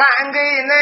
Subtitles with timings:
[0.00, 0.72] 三给恁，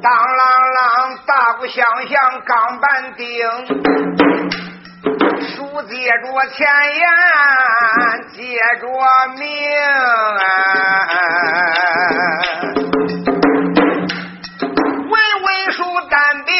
[0.00, 0.38] 当啷
[0.76, 0.78] 啷
[1.26, 2.14] 大鼓响响
[2.46, 3.26] 钢板钉，
[5.48, 6.22] 书接着
[6.52, 6.64] 前
[6.94, 7.02] 言
[8.36, 8.38] 接
[8.80, 8.86] 着
[9.36, 9.42] 名，
[15.10, 15.12] 问
[15.42, 16.14] 问书单
[16.44, 16.54] 表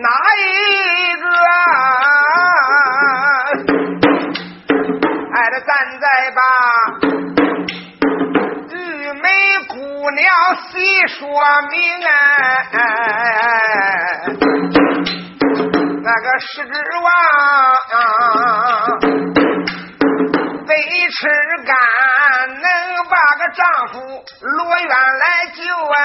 [0.00, 0.08] 哪
[0.38, 0.40] 一
[1.20, 1.26] 个？
[10.68, 11.20] 细说
[11.70, 11.74] 明
[12.72, 12.78] 哎，
[16.02, 17.06] 那个石之王
[20.66, 20.74] 被
[21.10, 21.18] 吃
[21.64, 21.72] 干，
[22.60, 22.64] 能
[23.08, 23.62] 把个丈
[23.92, 23.94] 夫
[24.40, 25.60] 罗元来救
[25.92, 25.98] 啊？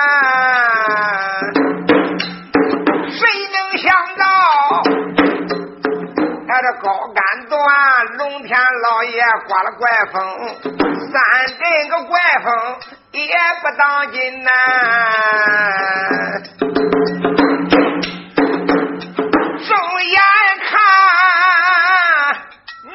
[8.50, 10.18] 天老爷刮了怪风，
[11.12, 11.22] 三
[11.56, 12.50] 阵个怪风。
[13.12, 13.22] 也
[13.62, 14.50] 不当紧呐，
[19.60, 19.70] 睁
[20.04, 20.20] 眼
[20.68, 20.72] 看，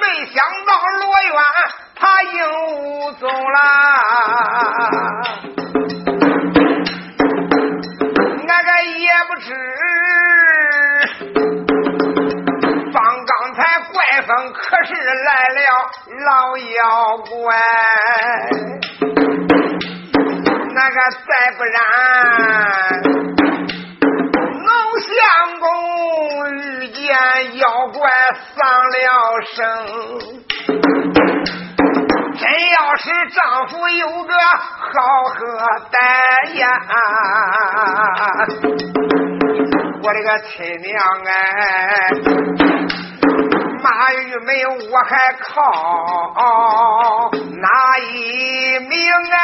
[0.01, 1.33] 没想到罗远
[1.95, 2.35] 他应
[2.75, 3.59] 无踪了。
[8.47, 9.55] 那个也不知，
[14.97, 15.59] 是来了
[16.25, 17.33] 老妖怪。
[20.75, 21.75] 那个再不然，
[24.61, 24.69] 龙
[25.01, 25.11] 相
[25.61, 25.63] 公
[26.57, 27.03] 遇见
[27.59, 27.99] 妖怪
[28.55, 28.59] 丧
[28.91, 28.97] 了
[29.55, 29.55] 生。
[32.37, 34.93] 真要是丈夫有个好
[35.25, 35.37] 贺
[35.91, 35.99] 代
[36.55, 36.67] 呀，
[40.03, 40.93] 我的个亲娘
[41.27, 41.31] 哎，
[44.15, 48.91] 玉梅我还靠哪一名
[49.31, 49.37] 哎？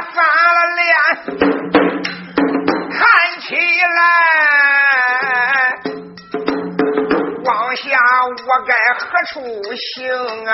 [0.00, 0.92] 翻了脸，
[2.90, 2.98] 看
[3.40, 3.48] 起
[3.96, 4.00] 来，
[7.44, 7.82] 往下
[8.26, 9.34] 我该何处
[9.74, 9.88] 行
[10.48, 10.50] 啊？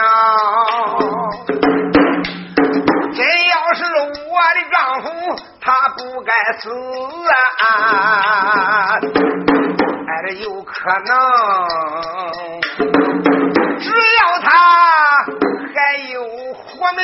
[3.17, 3.81] 真要是
[4.29, 5.09] 我的丈夫，
[5.61, 6.69] 他不该死
[7.65, 9.01] 啊！
[10.07, 11.11] 哎，这有可能，
[13.81, 14.49] 只要他
[15.75, 15.77] 还
[16.13, 16.23] 有
[16.55, 17.03] 活命。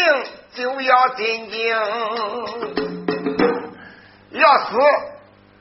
[0.54, 1.74] 就要进京，
[4.32, 4.76] 要死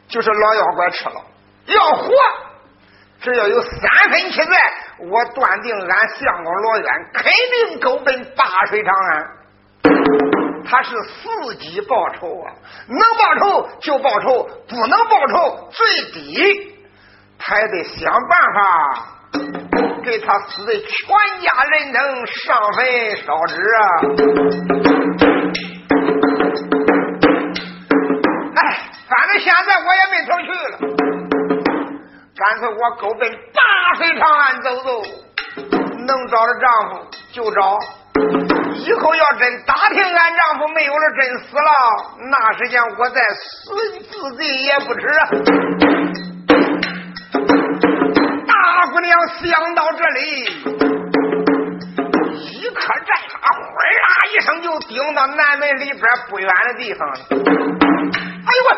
[0.10, 1.24] 就是老妖怪吃了；
[1.68, 2.12] 要活，
[3.22, 3.72] 只要有三
[4.12, 4.52] 分气在，
[5.10, 7.24] 我断定俺相公罗渊肯
[7.70, 9.30] 定狗奔八水长安。
[10.64, 12.54] 他是伺机报仇啊，
[12.88, 16.76] 能报仇就报仇，不能报仇，最低
[17.38, 19.18] 他得想办法。
[20.04, 20.82] 给他死的全
[21.42, 23.80] 家人能上坟烧纸啊！
[28.56, 28.60] 哎，
[29.08, 30.74] 反正现在我也没头绪了，
[32.36, 33.22] 干脆我狗奔
[33.54, 33.62] 八
[33.96, 34.90] 水长安走走，
[36.08, 36.92] 能找着丈夫
[37.32, 37.80] 就找。
[38.84, 41.72] 以后要真打听俺丈夫没有了，真死了，
[42.30, 43.74] 那时间我再死
[44.10, 45.30] 自尽也不迟啊！
[48.92, 50.20] 姑娘想到这里，
[52.36, 53.10] 一颗战
[53.42, 53.64] 马哗
[54.02, 57.16] 啦一声就顶到南门里边不远的地方了。
[58.44, 58.70] 哎呦我！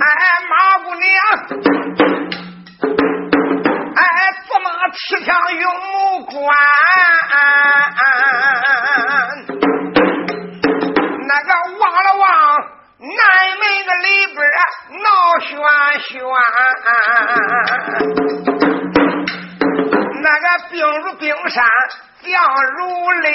[0.00, 0.06] 哎，
[0.50, 1.08] 马姑娘，
[5.30, 6.36] 么提枪用木关？
[11.26, 11.48] 那个
[11.78, 12.24] 望了望。
[13.02, 13.08] 南
[13.58, 14.38] 门个里边
[15.02, 15.04] 闹
[15.40, 15.48] 喧
[16.02, 16.12] 喧，
[20.20, 21.64] 那个冰如冰山，
[22.22, 22.28] 将
[22.76, 22.78] 如
[23.22, 23.30] 岭，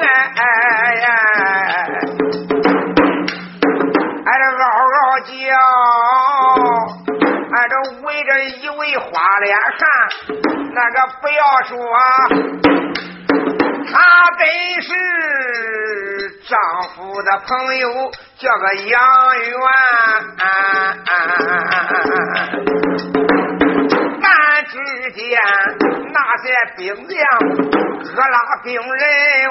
[0.00, 0.40] 哎
[1.02, 1.06] 呀，
[4.24, 4.62] 哎嗷
[4.94, 5.30] 嗷叫，
[7.54, 7.74] 俺这
[8.06, 8.28] 围着
[8.60, 9.10] 一位花
[9.40, 9.80] 脸汉，
[10.72, 11.70] 那个不要说。
[13.84, 13.92] 他
[14.38, 14.40] 本
[14.80, 14.90] 是
[16.48, 16.58] 丈
[16.94, 18.90] 夫的朋友，叫个杨
[19.38, 19.56] 元。
[24.64, 24.76] 只
[25.12, 25.38] 见
[26.12, 26.44] 那些
[26.76, 27.16] 兵将
[28.04, 29.02] 喝拉兵人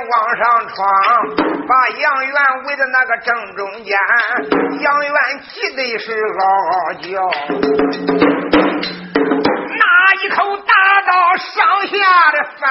[0.09, 0.75] 往上闯，
[1.67, 2.35] 把杨元
[2.65, 3.97] 围在那个正中间。
[4.79, 5.13] 杨元
[5.49, 7.07] 急的是嗷嗷叫，
[9.69, 9.83] 那
[10.23, 10.71] 一口大
[11.07, 11.47] 刀上
[11.87, 12.61] 下的翻。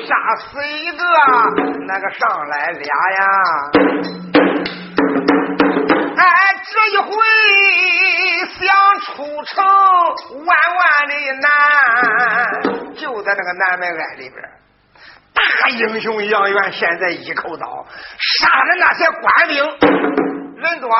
[0.00, 1.02] 杀死一个，
[1.86, 2.86] 那个上来俩
[3.18, 3.20] 呀！
[10.44, 14.42] 万万的难，就在那个南门庵里边。
[15.34, 17.86] 大英雄杨元现在一口刀
[18.18, 19.64] 杀了那些官兵，
[20.56, 20.90] 人多，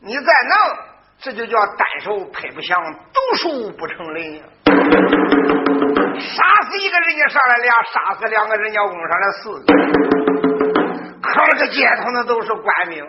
[0.00, 0.76] 你再能，
[1.20, 4.42] 这就叫单手拍不响，独手不成林。
[6.16, 9.74] 杀死一个人家上来俩，杀死两个人家翁上来四个。
[11.24, 13.02] 可个街头那都是官兵，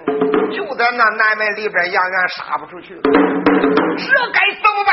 [0.51, 3.12] 就在那南门里边，杨元杀不出去，这
[4.31, 4.89] 该怎么办？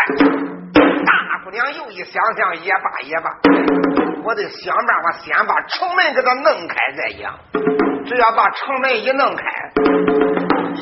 [1.04, 3.30] 大姑娘又一想想，也罢也罢，
[4.24, 7.38] 我得想办法先把城门给他弄开再讲。
[8.04, 9.44] 只要把城门一弄开，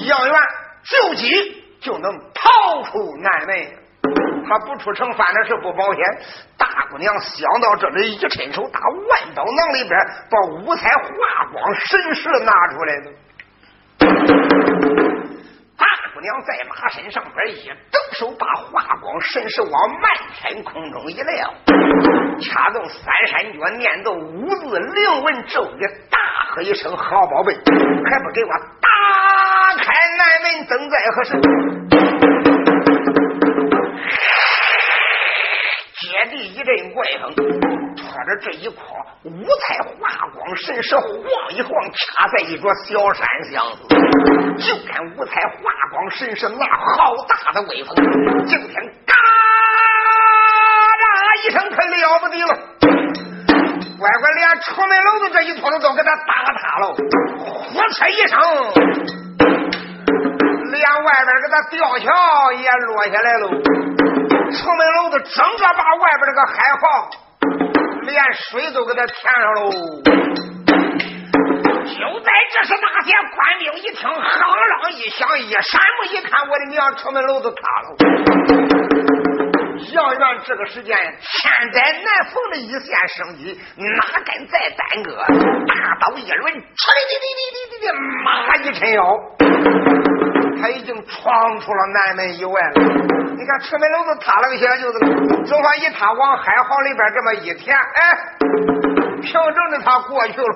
[0.06, 0.34] 杨元
[0.82, 3.79] 就急就能逃出南门。
[4.50, 6.02] 他不出城，反正是不保险。
[6.58, 9.96] 大姑娘想到这里，一伸手，打万刀囊里边
[10.28, 13.12] 把五彩华光神石拿出来了。
[15.78, 19.70] 大姑娘在马身上边一抖手，把华光神石往
[20.00, 21.54] 漫天空中一撂，
[22.42, 26.18] 掐动三山诀，念动五字灵文咒语，大
[26.48, 28.50] 喝一声：“好宝贝，还不给我
[28.80, 31.40] 打开南门，等在何时？”
[36.24, 37.34] 接地一阵怪风，
[37.96, 38.84] 拖着这一筐
[39.24, 39.92] 五彩华
[40.34, 41.04] 光神石晃
[41.50, 43.78] 一晃，掐在一座小山相似。
[44.58, 45.56] 就看五彩华
[45.90, 47.94] 光神石那好大的威风，
[48.46, 48.74] 今天
[49.06, 49.14] 嘎
[51.00, 51.08] 啦
[51.44, 52.58] 一声，可了不得了！
[53.98, 56.94] 乖乖，连出门楼子这一坨子都给他打塌了，
[57.38, 58.38] 呼哧一声，
[60.70, 63.50] 连外边给他吊桥也落下来喽。
[64.52, 66.82] 城门楼子整个把外边这个海壕，
[68.02, 69.70] 连水都给他填上喽。
[71.90, 77.86] 就在这时，那些官兵一听夯啷一响，一闪目一看，我的娘，城门楼子塌了。
[79.92, 85.16] 杨元这个时间千载难逢的一线生机，哪敢再耽搁？
[85.66, 87.92] 大刀一抡，唰哩哩哩哩哩哩，
[88.24, 89.00] 马一抻腰，
[90.60, 92.82] 他已经闯出了南门以外了。
[93.36, 94.98] 你看城门楼子塌了个小舅子，
[95.46, 98.36] 正好一塌往海壕里边这么一填，哎，
[99.22, 100.46] 平整的他过去了。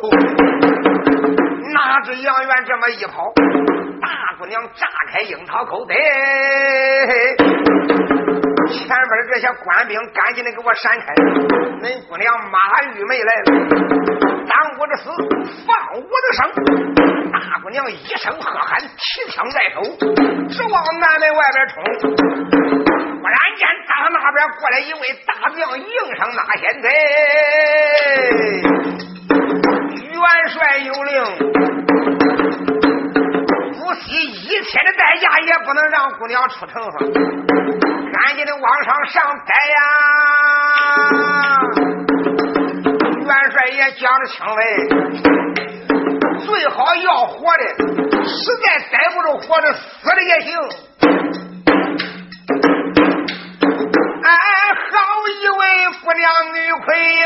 [1.73, 3.33] 哪知杨元这么一跑，
[4.01, 5.95] 大姑娘炸开樱桃口袋。
[8.71, 11.15] 前边这些官兵赶紧的给我闪开！
[11.15, 12.59] 恁姑娘马
[12.93, 15.11] 玉梅来了，当我的死，
[15.67, 16.39] 放我的生！
[17.33, 19.83] 大姑娘一声喝喊，提枪在手，
[20.49, 21.75] 直往南门外边冲。
[23.21, 25.87] 忽然间，打那边过来一位大将，应
[26.17, 26.89] 上那仙贼，
[30.13, 30.21] 元
[30.51, 31.13] 帅有令。
[33.81, 36.83] 不惜一切的代价，也不能让姑娘出城。
[38.13, 39.83] 赶紧的往上上带呀！
[43.69, 44.61] 也讲的清呗，
[46.45, 47.63] 最好要活的，
[48.27, 49.81] 实在逮不住活的，死
[50.15, 50.59] 的也行。
[54.23, 54.31] 哎，
[54.91, 54.97] 好
[55.41, 55.57] 一位
[56.03, 56.23] 姑娘
[56.55, 57.23] 女魁英。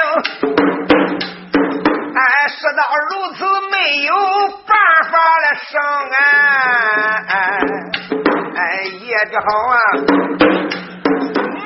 [2.14, 2.80] 哎，事到
[3.10, 3.38] 如此，
[3.70, 4.12] 没有
[4.66, 4.70] 办
[5.10, 5.70] 法了，生
[7.28, 7.32] 哎，
[8.56, 9.76] 哎，也只好啊，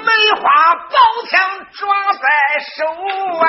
[0.05, 0.43] 梅花
[0.75, 0.95] 宝
[1.31, 1.33] 枪
[1.73, 1.81] 抓
[2.13, 2.25] 在
[2.77, 2.79] 手
[3.41, 3.47] 啊，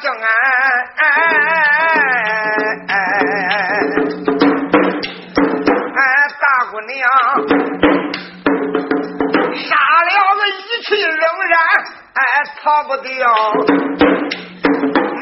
[0.00, 0.16] 叫俺
[2.88, 2.92] 哎，
[6.40, 6.90] 大姑娘。
[9.52, 11.54] 杀了个一去仍然
[12.14, 12.18] 哎
[12.62, 13.12] 逃不掉，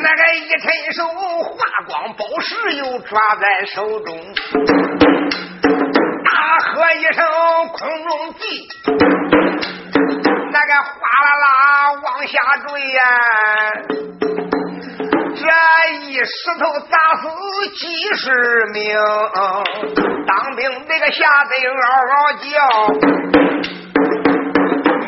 [0.00, 0.98] 那个一伸手
[1.42, 1.48] 化
[1.88, 4.16] 光宝石又抓在手中，
[6.24, 6.30] 大
[6.60, 7.18] 喝一声
[7.72, 8.68] 空中计，
[10.52, 10.92] 那个哗
[11.24, 11.46] 啦啦
[12.04, 12.32] 往下
[12.68, 13.02] 坠呀，
[16.24, 17.28] 石头砸死
[17.76, 18.30] 几十
[18.72, 18.96] 名，
[20.26, 22.46] 当兵那个吓得嗷嗷叫。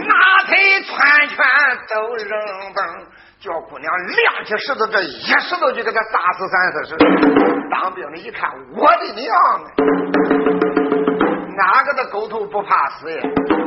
[0.07, 0.13] 拿
[0.47, 1.37] 腿窜圈
[1.89, 2.31] 都扔
[2.75, 2.79] 崩，
[3.41, 6.97] 叫姑娘亮起石头，这一石头就给他砸死三四十。
[7.71, 10.90] 当兵的一看，我的娘！
[11.61, 13.21] 哪个的狗头不怕死呀？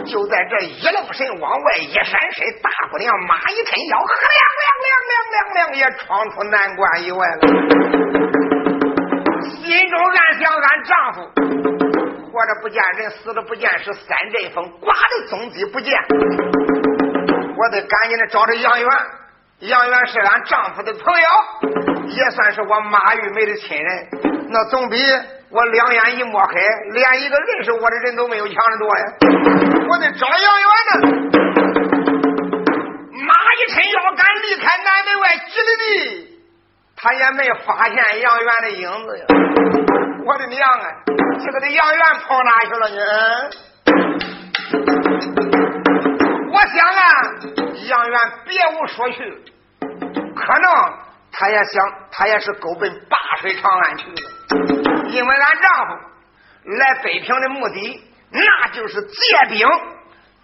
[0.03, 7.39] 就在这一愣神往外一闪身，大姑娘马一抻腰，呵亮亮亮亮亮亮也闯出难关以外了。
[9.61, 11.21] 心中暗想：俺丈夫。
[12.31, 15.93] 活着不见人，死了不见是三阵风，刮的踪迹不见。
[17.55, 18.89] 我得赶紧的找着杨元，
[19.59, 24.07] 杨元是俺丈夫的朋友，也算是我马玉梅的亲人，
[24.49, 24.97] 那总比
[25.53, 26.59] 我两眼一抹黑，
[26.93, 29.05] 连一个认识我的人都没有强的多呀。
[29.87, 30.93] 我得找杨元呢。
[33.11, 36.41] 马一琛要敢离开南门外几里地，
[36.95, 39.25] 他也没发现杨元的影子呀。
[40.25, 40.89] 我的娘啊！
[41.45, 43.01] 这个的杨元跑哪去了呢？
[46.51, 47.01] 我想啊，
[47.89, 49.21] 杨元别无所去。
[50.35, 50.65] 可能
[51.31, 54.92] 他也想，他也是勾奔灞水长安去了。
[55.13, 55.93] 因为俺丈夫
[56.77, 58.01] 来北平的目的，
[58.31, 59.67] 那就是借兵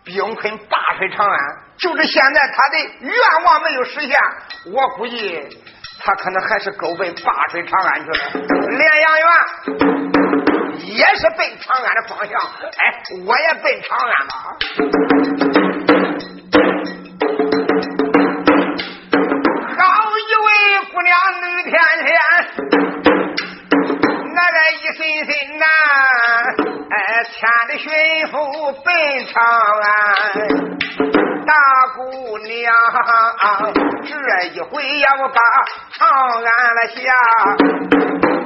[0.03, 1.57] 兵困灞水长安。
[1.77, 3.13] 就是现在他的愿
[3.45, 4.15] 望没有实现，
[4.71, 5.47] 我估计
[5.99, 8.17] 他可能还是勾奔灞水长安去了。
[8.77, 9.27] 连杨元
[10.77, 12.39] 也是奔长安的方向，
[12.77, 14.33] 哎，我也奔长安吧。
[24.71, 25.65] 一心心呐，
[26.89, 27.89] 哎，牵着巡
[28.27, 28.33] 抚
[28.83, 28.85] 奔
[29.27, 29.33] 长
[29.81, 29.87] 安。
[31.45, 31.53] 大
[31.95, 31.99] 姑
[32.37, 32.73] 娘，
[34.03, 34.09] 这
[34.49, 35.39] 一回要把
[35.97, 35.99] 长
[36.43, 36.97] 安了下，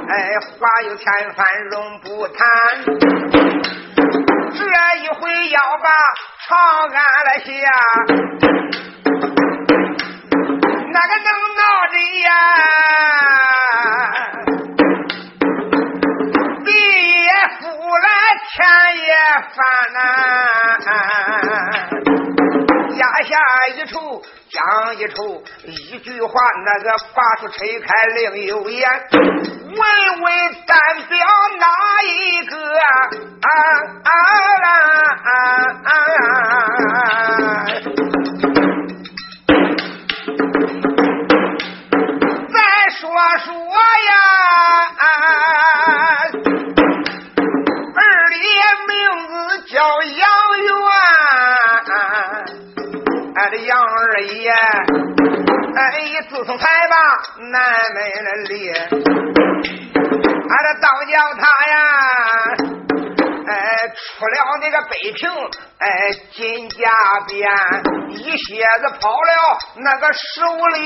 [0.08, 0.12] 哎，
[0.58, 1.04] 话有千
[1.34, 2.36] 番容不谈。
[4.56, 4.60] 这
[4.98, 5.88] 一回要把
[6.46, 6.48] 长
[6.88, 7.48] 安了下。
[10.92, 12.28] 那个能闹的呀，
[18.54, 18.62] 了，天
[18.98, 19.10] 也
[19.50, 19.58] 翻
[19.92, 19.96] 呐，
[22.96, 23.34] 压下
[23.74, 26.30] 一筹，讲一筹，一句话
[26.64, 29.80] 那个把出吹开另有言，问
[30.20, 30.76] 问代
[31.08, 31.18] 表
[31.58, 31.66] 哪
[32.04, 32.82] 一个啊
[33.42, 33.48] 啊
[34.04, 34.08] 啊！
[35.24, 35.30] 啊
[35.84, 35.92] 啊啊！
[42.52, 42.56] 再
[42.90, 43.73] 说呀，
[56.30, 56.96] 自从才把
[57.50, 57.60] 南
[57.94, 57.98] 门
[58.48, 58.88] 里，俺
[60.64, 61.76] 的当将他呀，
[63.46, 63.52] 哎，
[64.18, 65.30] 出了那个北平，
[65.78, 65.86] 哎，
[66.32, 66.76] 金家
[67.28, 67.48] 边，
[68.10, 70.78] 一歇子跑了那个十五里。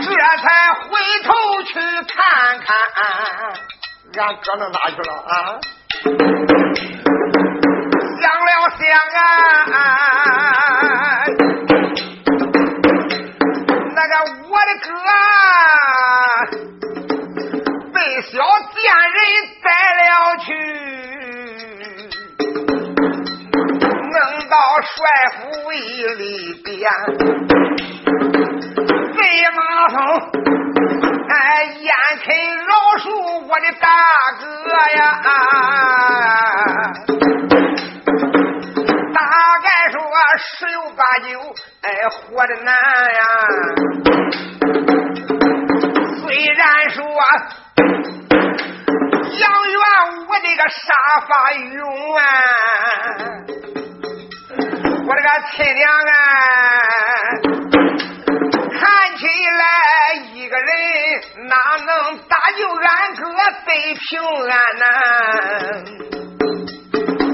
[0.00, 0.06] 这
[0.38, 0.44] 才
[0.74, 0.88] 回
[1.24, 1.28] 头
[1.62, 1.72] 去
[2.06, 2.16] 看
[2.60, 2.68] 看，
[4.18, 5.60] 俺哥那哪去了啊？
[8.20, 8.82] 想了想
[9.14, 9.74] 啊，
[14.08, 14.14] 个
[14.48, 14.88] 我的哥
[17.92, 18.30] 被小
[18.74, 18.78] 贱
[19.12, 19.18] 人
[19.62, 19.66] 带
[19.98, 20.02] 了
[20.38, 20.46] 去，
[23.98, 24.16] 弄
[24.48, 24.88] 到帅
[25.34, 25.38] 府
[26.16, 26.22] 里
[26.64, 26.66] 边。
[29.14, 29.18] 飞
[29.54, 29.96] 马蜂，
[31.28, 31.34] 哎，
[31.64, 31.86] 燕
[32.24, 32.26] 肯
[32.64, 33.04] 饶恕
[33.46, 33.86] 我的大
[34.40, 34.44] 哥
[34.96, 34.98] 呀！
[39.12, 39.20] 大
[39.62, 39.98] 概说
[40.38, 41.28] 十有八九，
[41.88, 43.20] 哎，活的难呀。
[46.20, 47.02] 虽然说
[49.38, 49.80] 杨元
[50.28, 50.92] 我这个杀
[51.26, 52.20] 法勇啊，
[55.06, 56.12] 我这个亲娘啊。
[58.78, 59.62] 看起来
[60.34, 60.68] 一个人
[61.48, 61.54] 哪
[61.86, 61.88] 能
[62.28, 63.22] 搭救俺哥
[63.64, 64.84] 得平安呐？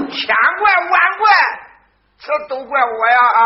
[0.09, 0.23] 千
[0.59, 1.23] 怪万怪，
[2.19, 3.17] 这都怪我呀！
[3.17, 3.43] 啊！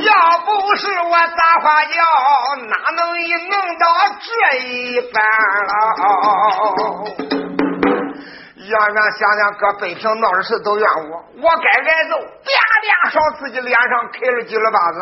[0.00, 1.94] 要不是我撒花轿，
[2.68, 3.84] 哪能一弄到
[4.20, 5.16] 这一般
[5.66, 5.70] 了？
[8.66, 12.50] 杨元想想搁北平闹的事都怨我，我该挨揍，啪
[12.82, 14.98] 啪朝自己脸上开了几耳巴子。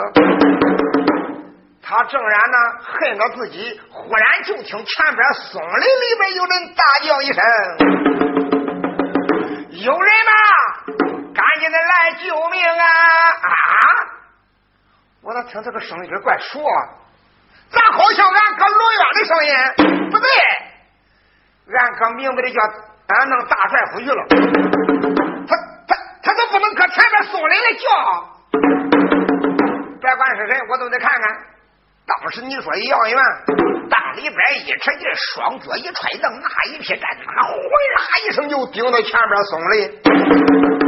[1.84, 7.42] 他正然呢恨着自己，忽然就听前边松林里边有人大叫一声
[9.84, 10.32] ：“有人吗？
[11.52, 12.80] 赶紧的来救命啊！”
[13.44, 13.54] 啊！
[15.20, 16.88] 我咋听这个声音怪熟啊？
[17.70, 20.10] 咋好像俺哥罗远的声音？
[20.10, 20.28] 不对，
[21.76, 22.60] 俺哥明白的叫。
[23.08, 24.24] 俺弄大帅府去了，
[25.46, 25.54] 他
[25.86, 27.84] 他他都不能搁前面送人来叫，
[30.00, 31.22] 别管是谁，我都得看看。
[32.06, 33.18] 当时你说杨元
[33.90, 40.81] 大里边一扯劲，双脚一踹蹬，那一匹战马哗啦一声就顶到前面松林。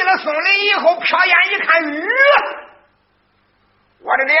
[0.00, 2.08] 进了松林以后，瞟眼一看，吁，
[4.02, 4.34] 我的娘！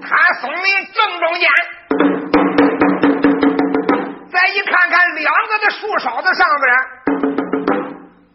[0.00, 1.50] 他松林正中间。
[4.30, 6.72] 再一看看，两个的树梢子上边，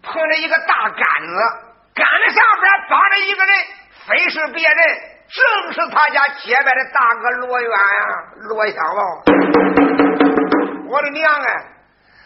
[0.03, 1.33] 碰着一个大杆子，
[1.95, 3.55] 杆子上边绑着一个人，
[4.05, 4.77] 非是别人，
[5.29, 7.77] 正是他家结拜的大哥罗元呀，
[8.49, 8.99] 罗香王。
[10.89, 11.47] 我的娘啊！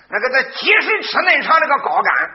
[0.10, 2.34] 那个他几十尺那长那个高杆。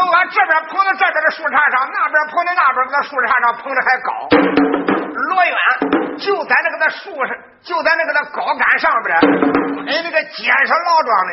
[0.00, 4.32] 就往这边捧到这边的树杈上，那边捧到那边个树杈上，捧的还高。
[5.28, 5.54] 罗远
[6.16, 11.32] 就在那个那树上，就在那个那高杆上边，跟那个结实牢庄的，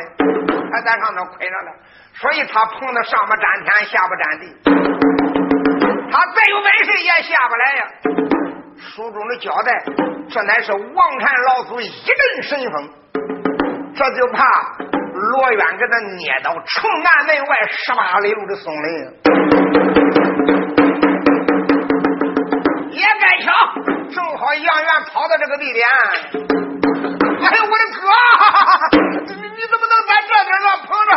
[0.70, 1.72] 还在上头捆着呢。
[2.20, 4.52] 所以他捧的上不沾天，下不沾地。
[6.12, 7.80] 他再有本事也下不来呀。
[8.76, 9.72] 书中的交代，
[10.28, 12.90] 这乃是王禅老祖一阵神风，
[13.96, 14.44] 这就怕。
[15.18, 18.86] 罗远给他捏到城南门外十八里路的松林，
[22.92, 23.52] 也该巧，
[24.14, 25.84] 正好杨元跑到这个地点。
[27.40, 28.06] 哎呦，我的哥，
[29.26, 31.12] 你你怎么能在这点乱碰着？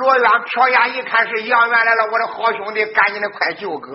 [0.00, 3.92] 罗远瞟眼一看是杨元来了，我的好兄弟，赶紧的快救哥！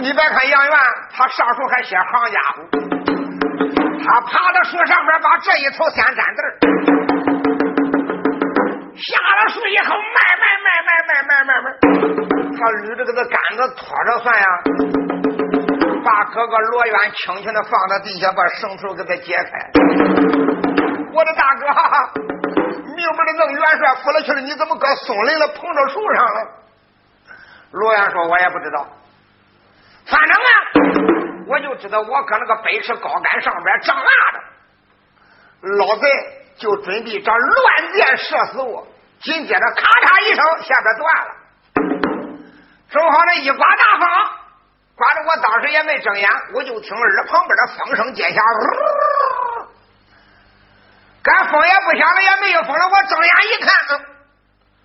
[0.00, 0.74] 你别看杨元，
[1.12, 2.91] 他上手还些行家伙。
[4.04, 6.58] 他爬到树上边，把这一头先站儿，
[8.96, 11.66] 下了树以后，慢慢慢慢慢慢慢慢，
[12.56, 14.46] 他捋着这个杆子拖着算呀，
[16.04, 19.70] 把哥哥罗远轻轻的放到地下，把绳头给他解开。
[21.12, 21.66] 我的大哥，
[22.16, 26.48] 明明的弄元帅扶了去了，你怎么搁松林了，碰着树上了？
[27.72, 28.86] 罗远说：“我也不知道，
[30.06, 34.40] 反正啊。”我就知道，我搁那个北池高杆上边长牙的，
[35.78, 36.08] 老贼
[36.56, 38.86] 就准备这乱箭射死我。
[39.20, 41.34] 紧接着，咔嚓一声，下边断了。
[42.90, 44.08] 正好那一刮大风，
[44.96, 48.42] 刮的我当时也没睁眼，我就听耳旁边的风声接下，
[51.22, 52.88] 赶风也不响了，也没有风了。
[52.88, 54.00] 我睁眼一看，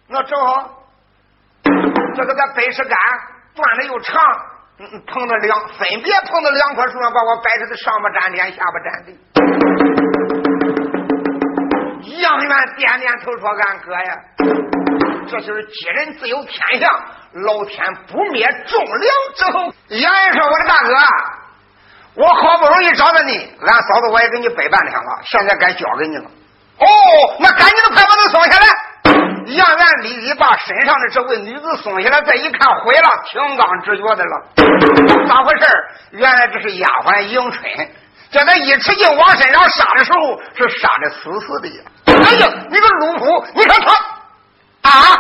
[0.10, 0.84] 那正好，
[2.16, 2.98] 这个在北石杆
[3.56, 4.16] 断的又长。
[4.78, 9.18] 碰到两，分别碰到两棵树上，把我摆成的上不沾天，下不沾地。
[12.22, 14.18] 杨元点点头说：“俺哥呀，
[15.30, 16.90] 这就是吉人自有天相，
[17.44, 20.94] 老天不灭忠良之后。”杨元说：“我的大哥，
[22.16, 26.26] 我好不容易找到你，俺嫂子我也给你背半天了，现在该交给你了。
[26.80, 26.86] 哦，
[27.40, 28.68] 那赶紧的，快把他送下来。”
[29.48, 34.44] 杨元立即把身上的这位女子松下来，再一看，毁了，挺刚直觉的了。
[35.26, 35.66] 咋回事
[36.12, 37.64] 原来这是丫鬟迎春，
[38.30, 41.84] 叫他一使劲往身上杀的时候，是杀的死死的呀！
[42.08, 45.18] 哎呀，你个鲁夫，你看他啊！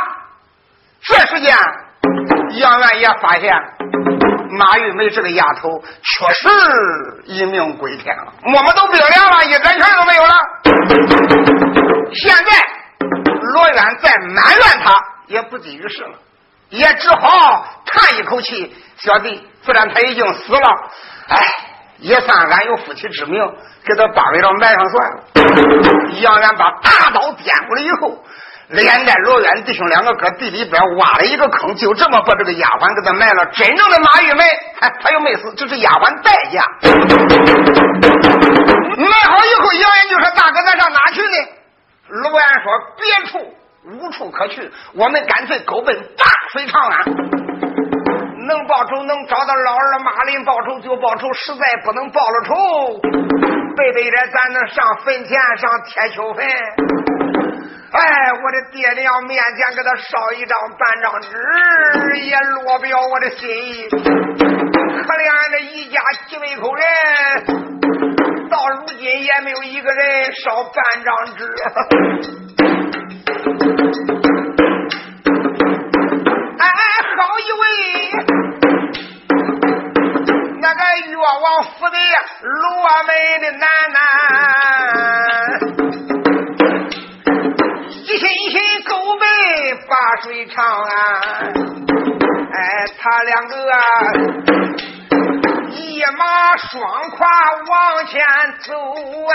[1.01, 1.55] 这时间，
[2.55, 3.49] 杨元也发现
[4.51, 6.49] 马玉梅这个丫头确实
[7.27, 10.33] 一命归天了，我们都冰凉了，一点钱都没有了。
[12.13, 12.76] 现在。
[13.53, 14.93] 罗渊再埋怨他
[15.27, 16.17] 也不济于事了，
[16.69, 20.67] 也只好叹一口气：“小弟，虽然他已经死了，
[21.27, 21.37] 哎，
[21.99, 23.39] 也算俺有夫妻之名，
[23.85, 25.23] 给他把位上埋上算了。”
[26.19, 28.23] 杨元把大刀掂过来以后，
[28.69, 33.45] 连带罗渊弟兄两个搁地里边挖了一个坑，就这么把这个丫鬟给他埋了。
[33.53, 34.43] 真正的马玉梅，
[34.79, 36.63] 哎，他又没死，这是丫鬟代价。
[38.97, 41.47] 埋好以后，杨元就说：“大哥，咱上哪去呢？”
[42.09, 43.39] 陆安说：“别处
[43.85, 47.05] 无处可去，我们干脆狗奔大水长安。
[48.45, 52.99] 能报仇能找到老二马林报仇就报仇，实在不能报了仇，
[53.77, 56.45] 背背着咱能上坟前上铁锹坟。
[57.89, 63.89] 哎，我的爹娘面前给他烧一张半张纸，也落不了我的心。
[63.89, 68.06] 可怜俺这一家几位口人。”
[68.49, 71.45] 到如今也没有一个人烧半张纸。
[76.59, 76.65] 哎，
[77.17, 77.63] 好一位
[80.61, 81.97] 那个越王府的
[82.41, 82.49] 罗
[83.05, 83.09] 门
[83.41, 83.61] 的男
[83.95, 83.97] 男，
[88.03, 88.57] 一心一心
[88.87, 89.23] 狗奔
[89.87, 90.89] 八水长安。
[92.53, 92.57] 哎，
[92.99, 93.77] 他两个啊。
[95.71, 97.27] 一马双跨
[97.67, 98.23] 往前
[98.61, 98.73] 走
[99.27, 99.33] 啊，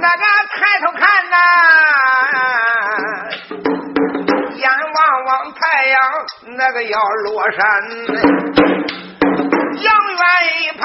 [0.00, 0.24] 那个
[0.54, 1.00] 抬头看
[1.30, 1.36] 呐，
[4.56, 5.98] 眼望望太阳，
[6.56, 7.58] 那个要落山。
[9.82, 10.22] 杨元
[10.58, 10.82] 一旁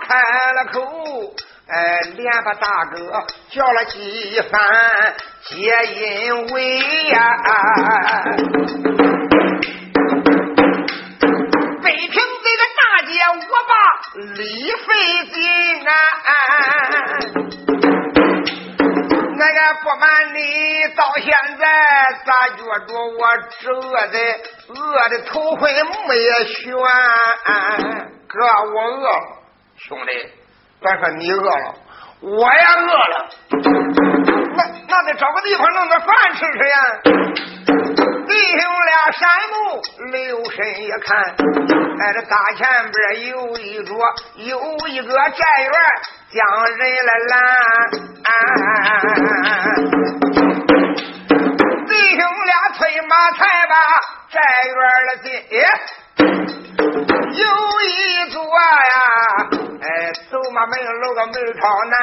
[0.00, 0.08] 开
[0.52, 0.74] 了口，
[1.68, 1.72] 哎，
[2.16, 2.96] 连把大哥
[3.50, 4.60] 叫了几番，
[5.44, 6.54] 皆因为
[7.04, 7.14] 呀。
[11.84, 13.74] 北平这个大姐，我把
[14.32, 14.42] 李
[14.72, 14.88] 费
[15.34, 15.36] 尽
[15.86, 15.92] 啊！
[19.36, 20.38] 那个不瞒你，
[20.96, 21.26] 到现
[21.58, 21.62] 在
[22.24, 23.20] 咋觉着我
[23.60, 24.18] 只饿的
[24.68, 26.72] 饿的头昏目也眩？
[28.28, 28.34] 哥，
[28.74, 29.08] 我饿了，
[29.76, 30.10] 兄弟，
[30.80, 31.74] 别说你饿了，
[32.22, 33.28] 我也饿了。
[34.56, 36.76] 那那得找个地方弄点饭吃吃呀。
[38.44, 39.56] 弟兄俩山目
[40.10, 41.16] 留神一看，
[41.98, 43.96] 哎，这大前边有一桌，
[44.34, 45.72] 有一个寨院，
[46.30, 46.44] 将
[46.76, 47.34] 人来拦。
[51.88, 53.74] 弟兄俩催马才把
[54.28, 54.36] 寨
[54.68, 54.76] 院
[55.06, 55.32] 了进，
[57.32, 57.48] 有
[57.88, 59.48] 一座呀，
[59.80, 59.88] 哎，
[60.30, 61.94] 走马门楼个门朝南。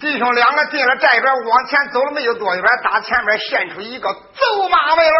[0.00, 5.16] 弟兄两个进了寨边，往前走了没有多远，打前面现出一个走马围楼。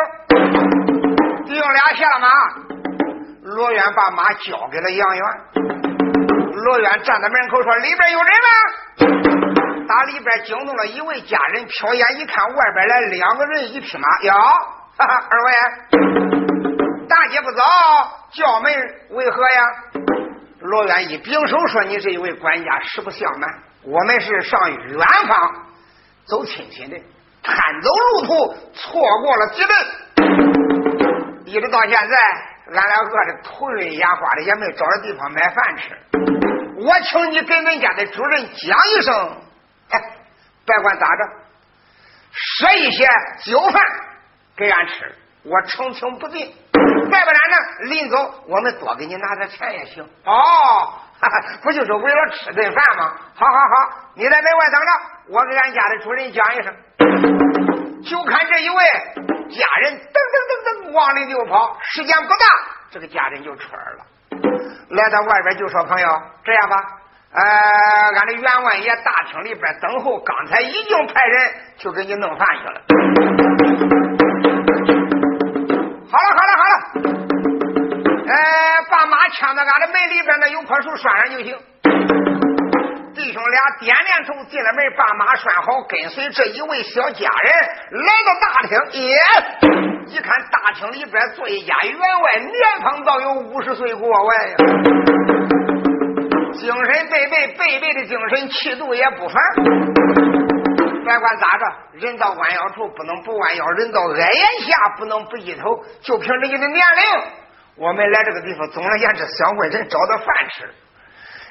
[1.45, 2.29] 弟兄俩下了马，
[3.43, 5.25] 罗远把马交给了杨元。
[6.64, 14.09] 罗远站在门口说：“里边有人吗？”打里边惊动了一位家人，瞟眼一看，外边来两个人，一匹马。
[14.23, 14.35] 哟，
[14.97, 15.53] 二位，
[17.07, 17.62] 大姐不早，
[18.33, 18.73] 叫门
[19.11, 19.62] 为何呀？
[20.61, 23.51] 罗远一拱手说：“你这一位管家，实不相瞒。”
[23.83, 25.66] 我们是上远方
[26.27, 27.01] 走亲戚的，
[27.43, 29.75] 贪走路途，错过了几顿，
[31.47, 32.16] 一直到现在，
[32.66, 35.97] 俺俩饿的头晕眼花的，也没找着地方买饭吃。
[36.77, 39.37] 我请你给恁家的主人讲一声，
[39.88, 39.99] 哎，
[40.66, 41.25] 别管咋着，
[42.61, 43.09] 赊一些
[43.45, 43.83] 酒饭
[44.57, 45.14] 给俺吃，
[45.45, 46.55] 我诚请不尽。
[46.73, 50.05] 再不然呢，临走我们多给你拿点钱也行。
[50.27, 51.01] 哦。
[51.63, 53.13] 不就是为了吃顿饭吗？
[53.35, 54.87] 好好好，你在门外等着，
[55.29, 56.75] 我给俺家的主人讲一声。
[58.03, 58.77] 就看这一位
[59.51, 62.37] 家人噔噔噔噔往里就跑，时间不大，
[62.91, 64.07] 这个家人就出来了。
[64.89, 66.77] 来到外边就说：“朋友，这样吧，
[67.33, 67.43] 呃，
[68.19, 72.81] 俺的员外爷大厅里边等候，刚才已经派人去给你弄饭去了。”
[79.31, 81.57] 牵到俺的门里边，那有棵树拴上就行。
[83.14, 87.53] 弟兄俩点点头，进了门，把马拴好，跟随这一位小家人
[87.93, 88.79] 来到大厅。
[89.03, 89.19] 耶，
[90.07, 94.57] 一看大厅里边坐一家员外，年方倒有五十岁过外呀，
[96.55, 99.35] 精神倍倍倍倍的精神，气度也不凡。
[101.05, 107.23] 别管咋着，人到弯腰处不能不弯腰，人到矮檐下不能不低头，就凭人家的年龄。
[107.81, 110.69] 我们来这个地方，总而言之，想为人找点饭吃，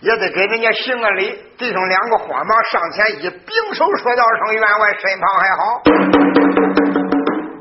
[0.02, 1.44] 也得给人家行个礼。
[1.58, 5.82] 弟兄两个慌忙上前一拱手说道声：“员外身旁还好。”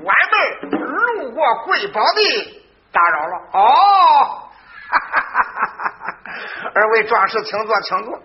[0.04, 3.38] 晚辈路过贵宝地，打扰了。
[3.54, 3.58] 哦，
[6.74, 8.20] 二位壮士，请坐，请坐。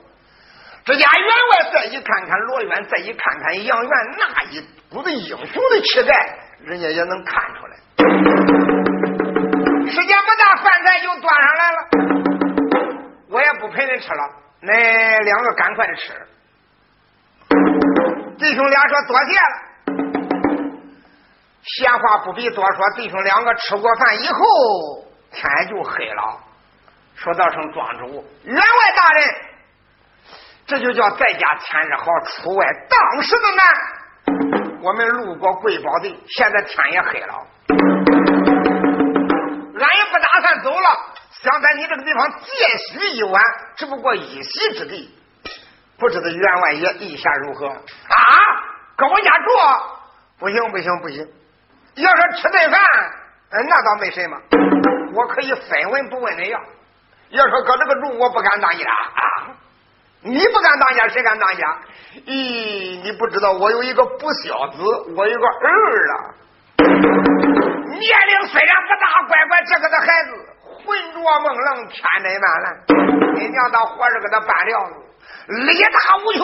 [0.83, 8.52] 这家员外再一看看罗渊，再一看看杨元，那一股子英雄的气概，人家也能看出来。
[9.89, 11.77] 时间不大，饭菜就端上来了。
[13.29, 14.29] 我也不陪你吃了，
[14.61, 16.13] 那两个赶快的吃。
[18.37, 19.73] 弟兄俩说多谢了。
[21.63, 24.37] 闲话不必多说，弟兄两个吃过饭以后，
[25.31, 26.39] 天就黑了。
[27.15, 29.35] 说道声庄主，员外大人，
[30.65, 34.81] 这就叫在家天日好，出外当时的难。
[34.81, 37.47] 我们路过贵宝地，现在天也黑了。
[39.79, 40.87] 俺也不打算走了，
[41.31, 43.43] 想在你这个地方借宿一晚，
[43.75, 45.15] 只不过一席之地，
[45.97, 47.67] 不知道员外爷意下如何？
[47.67, 47.75] 啊，
[48.95, 49.51] 搁我家住？
[50.39, 51.27] 不行不行不行！
[51.95, 52.79] 要说吃顿饭，
[53.51, 54.37] 那倒没什么，
[55.13, 56.59] 我可以分文不问的要。
[57.29, 59.55] 要说搁这个住，我不敢当家啊！
[60.21, 61.77] 你不敢当家，谁敢当家？
[62.25, 64.83] 咦，你不知道我有一个不孝子，
[65.15, 67.72] 我有个儿啊。
[67.99, 70.29] 年龄虽然不大，乖乖这个的孩子
[70.85, 72.65] 浑浊梦愣，天真烂漫。
[73.35, 74.93] 你娘当活着给他办料子，
[75.47, 76.43] 力大无穷。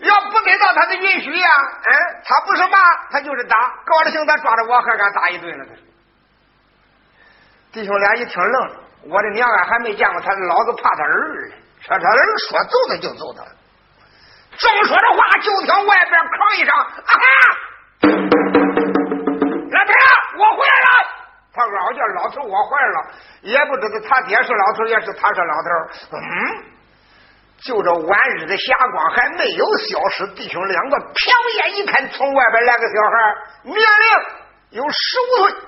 [0.00, 1.48] 要不得到他的允许呀，
[1.82, 1.90] 嗯，
[2.24, 2.78] 他不是骂，
[3.10, 3.56] 他就是打。
[3.84, 5.66] 高兴，他抓着我还敢打一顿了。
[7.72, 11.56] 弟兄俩一听愣了，我的娘啊，还没见过他老子怕他儿呢。
[11.80, 13.44] 说他儿说揍他就揍他。
[14.56, 17.12] 正说着话，就听外边哐一声，啊
[18.46, 18.59] 哈！
[20.40, 20.88] 我回来了。
[21.52, 23.10] 他老叫：“老头，我回来了。”
[23.42, 25.68] 也不知道他爹是老头，也是他是老头。
[26.16, 26.20] 嗯，
[27.60, 31.12] 就这晚日的霞光还没有消失，弟兄两个瞟
[31.56, 33.82] 眼一看，从外边来个小孩，年龄
[34.78, 35.58] 有十五岁，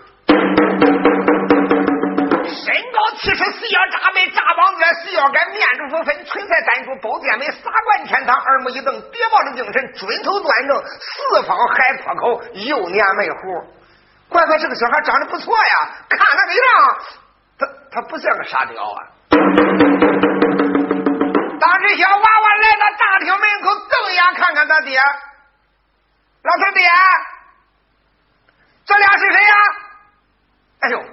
[2.46, 13.36] 身高七尺，细腰扎背，扎膀子，细腰杆，面珠不分，唇彩丹珠，宝殿眉，撒贯天堂，耳目一瞪，别抱着精神，准头端正，四方海阔口，幼年没胡。
[14.32, 16.62] 怪怪这个小孩长得不错呀，看那个样，
[17.58, 18.98] 他他不像个傻屌啊。
[21.60, 24.98] 当这小娃娃来到大厅门口，瞪眼看看他爹，
[26.42, 26.88] 老头爹，
[28.84, 29.54] 这俩是谁呀？
[30.80, 31.04] 哎呦，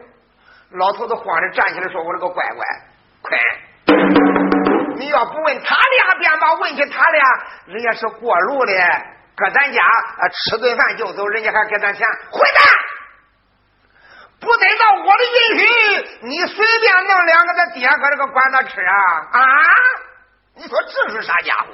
[0.72, 2.66] 老头子慌着站起来说：“我这个乖乖，
[3.22, 3.38] 快！
[4.96, 7.26] 你要不问他俩，便把问起他俩，
[7.68, 8.74] 人家是过路的，
[9.36, 9.80] 搁咱家
[10.32, 12.64] 吃顿饭就走，人家还给咱钱，混蛋！
[14.40, 15.62] 不得到我的允许，
[16.22, 18.94] 你随便弄两个他爹搁这个馆子吃啊
[19.32, 19.42] 啊！
[20.56, 21.68] 你说这是啥家伙？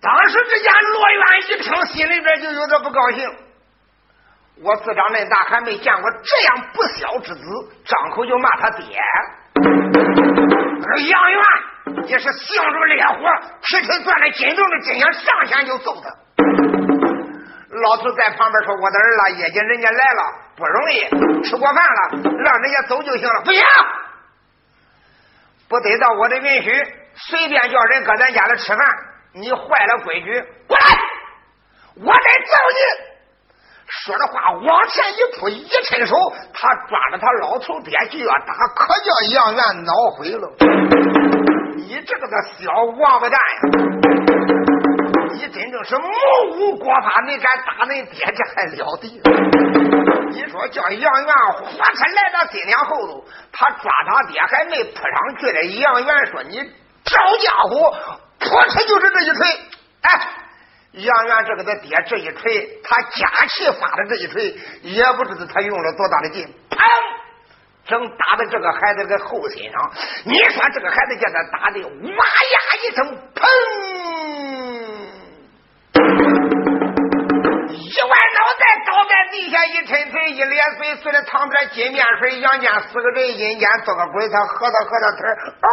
[0.00, 3.28] 当时之间，罗元一听，心里边就有点不高兴。
[4.62, 7.42] 我自长恁大还没见过这样不孝之子，
[7.84, 9.00] 张口就骂他爹。
[10.90, 11.42] 而杨元
[12.06, 13.18] 也是性如烈火，
[13.62, 16.10] 劈腿钻了金洞的金想上前就揍他。
[17.70, 23.42] 老头在旁边说：“我的儿子，夜间人家来了，不容易，吃过饭了，让人家走就行了。
[23.44, 23.62] 不行，
[25.68, 26.70] 不得到我的允许，
[27.14, 28.80] 随便叫人搁咱家里吃饭，
[29.34, 30.86] 你坏了规矩，过来！
[31.96, 33.08] 我得揍你。”
[33.90, 36.14] 说着话，往前一扑，一伸手，
[36.54, 40.50] 他抓着他老头爹就要打，可叫杨元恼毁了。
[41.76, 43.97] 你这个个小王八蛋呀！
[45.48, 46.08] 真正是目
[46.52, 49.08] 无国法，你敢打恁爹，这还了得？
[50.30, 55.62] 你说叫杨元火车来到金梁后头，他抓他爹还没扑上去呢。
[55.80, 56.58] 杨元说：“你
[57.04, 57.96] 赵家伙，
[58.38, 59.46] 扑车就是这一锤。”
[60.02, 60.28] 哎。
[60.92, 66.78] 杨元这个他爹这一锤，他假气发的这一锤，也不知道他用了多大的劲，砰！
[67.86, 69.92] 正打在这个孩子的后心上。
[70.24, 73.46] 你说这个孩子叫他打的，哇呀一声，砰！
[79.38, 85.20] 地下，一抻腿，一咧嘴，随着旁边金面水，阳间四个人，阴间做个鬼，他喝到喝到腿
[85.62, 85.68] 哦。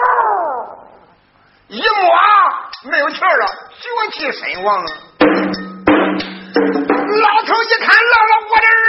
[1.67, 3.47] 一摸没有气了，
[3.81, 4.85] 绝气身亡了。
[7.17, 8.79] 老头一看，老了我的儿，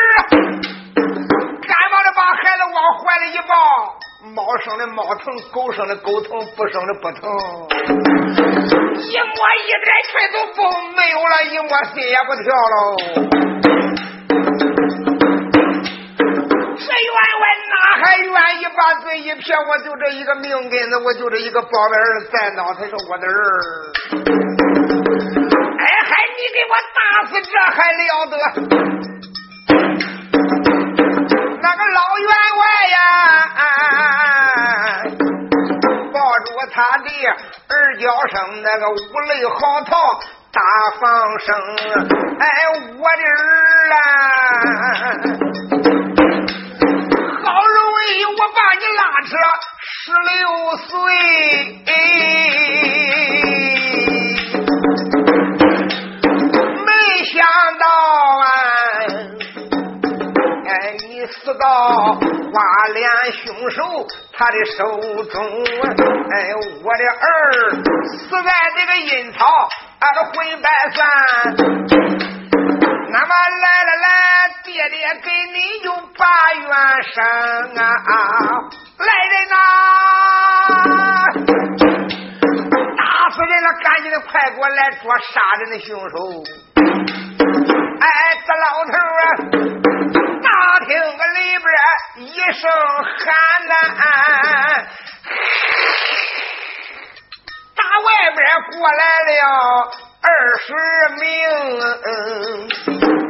[1.67, 3.97] 赶忙的把孩子往怀里一抱。
[4.35, 7.23] 猫生的猫疼，狗生的狗疼，不生的不疼。
[8.93, 10.61] 一摸一点气都不
[10.95, 12.77] 没有了，一摸心也不跳喽。
[16.97, 18.33] 这员外哪还愿
[18.63, 19.55] 意把嘴一撇？
[19.69, 23.33] 我就这一个命根子，我就这一个宝贝儿在脑袋上，我的儿。
[25.79, 28.35] 哎嗨，你给我打死这还了得？
[31.61, 32.99] 那个老员外呀，
[36.15, 37.05] 抱住我他的
[37.69, 38.95] 二叫声，那个五
[39.29, 39.93] 雷嚎啕
[40.51, 40.63] 大
[40.99, 41.05] 放
[41.41, 41.47] 声。
[42.41, 42.45] 哎，
[42.97, 44.01] 我的儿啊！
[47.47, 47.79] 好容
[48.09, 49.31] 易我把你拉扯
[49.79, 50.91] 十六岁，
[56.85, 56.91] 没
[57.25, 57.35] 想
[57.79, 57.85] 到
[58.43, 58.45] 啊，
[60.67, 60.71] 哎，
[61.09, 61.65] 你死到
[62.17, 62.19] 花
[62.95, 63.09] 脸
[63.45, 63.79] 凶手
[64.33, 64.79] 他的手
[65.27, 65.35] 中，
[66.33, 66.35] 哎，
[66.83, 67.25] 我的儿
[68.19, 69.39] 死在这个阴曹，
[70.01, 70.99] 俺的混白算。
[73.09, 73.29] 那么
[73.63, 74.07] 来了来，
[74.89, 76.69] 爹给你有八元
[77.03, 77.25] 生
[77.77, 77.83] 啊！
[78.99, 79.55] 来人呐，
[82.97, 86.17] 打死人了，赶紧的，快给我来捉杀人的凶手！
[88.01, 88.07] 哎，
[88.47, 89.25] 这老头啊，
[90.43, 90.49] 大
[90.87, 91.67] 厅个里边
[92.29, 93.25] 一声喊
[93.67, 93.73] 呐，
[97.75, 98.39] 打外边
[98.79, 99.35] 过来了。
[100.29, 100.75] 二十
[101.21, 101.31] 名，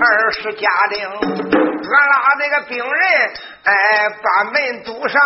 [0.00, 3.04] 二十家丁，俺拉那个兵人，
[3.64, 3.70] 哎，
[4.22, 5.20] 把门堵上，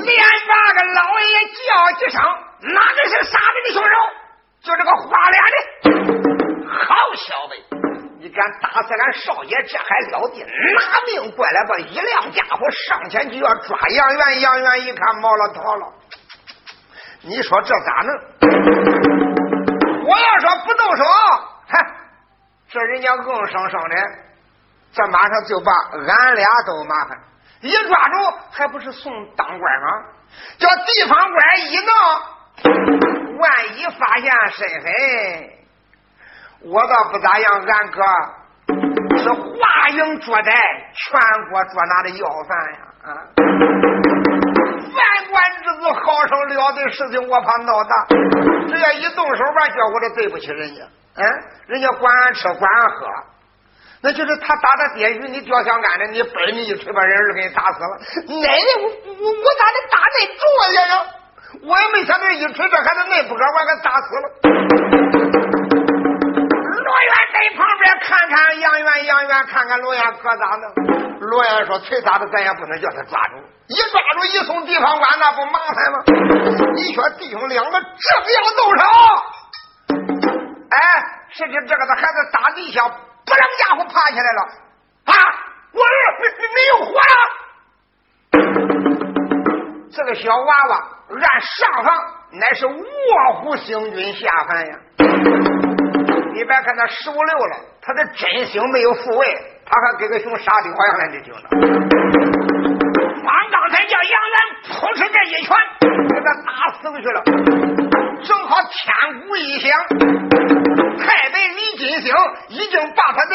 [0.00, 0.16] 连
[0.48, 2.22] 把个老爷叫几声，
[2.62, 3.90] 哪个是杀人的凶手？
[4.62, 5.56] 就这个花脸的，
[6.70, 7.52] 好小子，
[8.18, 10.40] 你敢打死俺少爷，这还了得？
[10.40, 11.76] 拿命过来吧！
[11.76, 15.92] 一辆家伙上前就要抓杨元，杨元一看毛了逃了。
[17.28, 18.14] 你说这咋弄？
[20.04, 21.02] 我要说不动手，
[21.68, 21.74] 哼，
[22.68, 23.96] 这人家硬生生的，
[24.92, 27.18] 这马上就把俺俩都麻烦。
[27.62, 30.04] 一抓住，还不是送当官吗？
[30.58, 31.92] 叫地方官一闹，
[33.40, 34.92] 万一发现身份，
[36.70, 37.64] 我倒不咋样。
[37.66, 38.02] 俺哥
[39.18, 40.52] 是华营捉寨，
[40.94, 42.78] 全国捉拿的要犯呀！
[43.02, 43.08] 啊，
[44.96, 48.06] 万贯之子好生了的事情，我怕闹大。
[48.68, 50.82] 只要一动手吧，叫我这对不起人家。
[51.16, 51.24] 嗯，
[51.68, 53.06] 人家管俺吃，管俺喝，
[54.02, 57.98] 那就是他打他爹与你吊枪杆子，你背你一锤，把人儿给你打死了。
[58.40, 60.40] 奶奶，我我我咋的打那住
[60.74, 61.06] 呀呀？
[61.62, 64.26] 我也没想到一锤，这孩子那不敢，我给打死了。
[66.86, 71.05] 罗元在旁边看看杨元，杨元看看罗元，可咋弄？
[71.20, 73.36] 罗元说：“锤咋的，咱也不能叫他抓住。
[73.68, 76.02] 一抓住，一送地方官，那不麻烦吗？
[76.74, 78.84] 你说弟兄两个这不要动手，
[80.70, 80.78] 哎，
[81.30, 82.94] 谁知这个的孩子打地下，不
[83.34, 84.42] 楞家伙爬起来了。
[85.06, 85.12] 啊，
[85.72, 85.88] 我儿
[86.20, 87.02] 没没有活了。
[89.92, 90.76] 这个小娃娃
[91.10, 91.96] 按上房，
[92.32, 92.82] 乃是卧
[93.40, 94.78] 虎星君下凡呀。”
[96.34, 99.26] 你别看他十五六了，他的真心没有复位，
[99.66, 101.42] 他还给个熊杀的花样来的听着。
[103.24, 105.56] 方刚才叫杨元扑出这一拳，
[106.08, 106.48] 给他打
[106.78, 107.22] 死过去了。
[108.22, 109.70] 正好天鼓一响，
[110.98, 112.14] 太白李金星
[112.48, 113.34] 已经把他的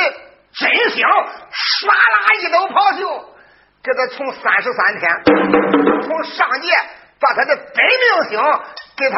[0.53, 3.01] 真星唰啦一抖袍袖，
[3.83, 5.23] 给他从三十三天，
[6.03, 6.73] 从上界
[7.19, 8.39] 把他的本命星
[8.97, 9.17] 给他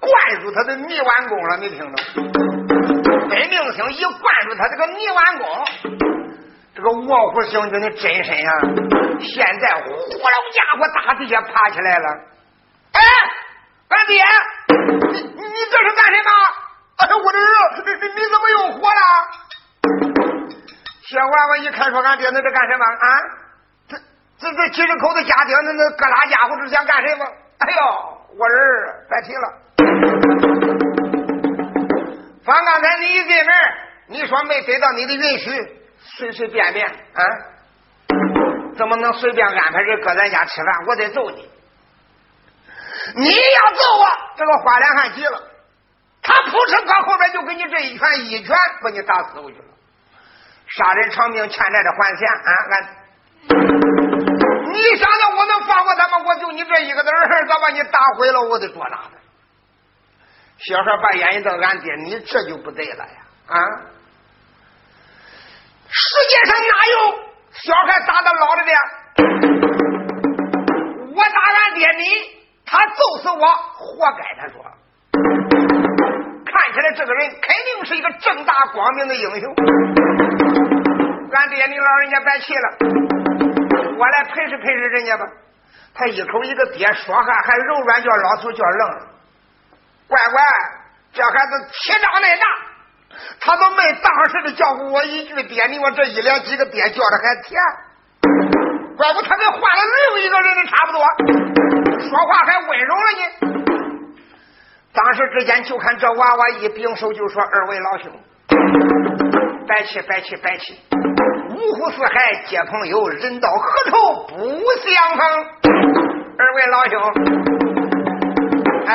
[0.00, 1.96] 灌入他的泥丸宫了，你听着。
[3.28, 5.46] 本命星一灌入他这个泥丸宫，
[6.74, 8.50] 这个卧虎星君的真身啊，
[9.20, 12.06] 现在呼噜家伙大地下爬起来了。
[12.92, 13.00] 哎，
[13.90, 14.24] 俺爹，
[15.12, 16.30] 你你这是干什么？
[16.96, 17.44] 哎，我的儿，
[17.76, 19.00] 你你怎么又活了？
[21.06, 23.06] 小娃娃一看说：“俺爹那是干什么啊？
[23.88, 23.96] 这
[24.40, 27.24] 这这几十口子家庭，那那各拉家伙是想干什么？
[27.58, 27.82] 哎呦，
[28.36, 29.46] 我儿别提了。”
[32.44, 33.54] 方刚才你一进门，
[34.08, 35.50] 你说没得到你的允许，
[36.16, 37.22] 随随便便啊，
[38.76, 40.86] 怎么能随便安排人搁咱家吃饭？
[40.86, 41.48] 我得揍你！
[43.16, 45.42] 你要揍我，这个花脸汉急了，
[46.22, 49.64] 他扑哧搁后边就给你这一拳，一拳把你打死过去了。
[50.66, 52.50] 杀人偿命，欠债的还钱啊！
[52.70, 52.88] 俺，
[54.72, 56.18] 你想想我能放过他吗？
[56.26, 58.40] 我就你这一个子儿，咋把你打毁了？
[58.40, 59.18] 我得多大的？
[60.56, 63.14] 小孩把眼一瞪，俺爹，你这就不对了呀！
[63.48, 63.58] 啊，
[65.96, 66.98] 世界上哪有
[67.52, 68.72] 小孩打的老的的？
[71.14, 72.02] 我打俺爹你，
[72.66, 73.46] 他揍死我，
[73.78, 74.24] 活该。
[74.40, 74.64] 他说，
[76.44, 79.54] 看起来这个人肯定是一个正大光明的英雄。
[81.30, 82.76] 俺爹你老人家别气了，
[83.96, 85.24] 我来陪是陪是人家吧。
[85.94, 88.98] 他一口一个爹，说话还柔软，叫老头叫愣。
[90.08, 90.42] 乖乖，
[91.12, 92.46] 这孩子气长那大，
[93.40, 97.60] 他都没当时的叫过我一句爹，你我这一两几个爹叫的还甜，
[98.96, 99.82] 怪不他跟换了
[100.14, 101.02] 另一个人的差不多，
[102.00, 103.22] 说话还温柔了呢。
[104.92, 108.12] 当时之间就看这娃娃一并手就说：“二位老兄，
[109.66, 110.78] 白气白气白气，
[111.50, 115.26] 五湖四海皆朋友，人到何处不相逢。
[116.38, 117.00] 二位老兄。”
[118.86, 118.94] 哎，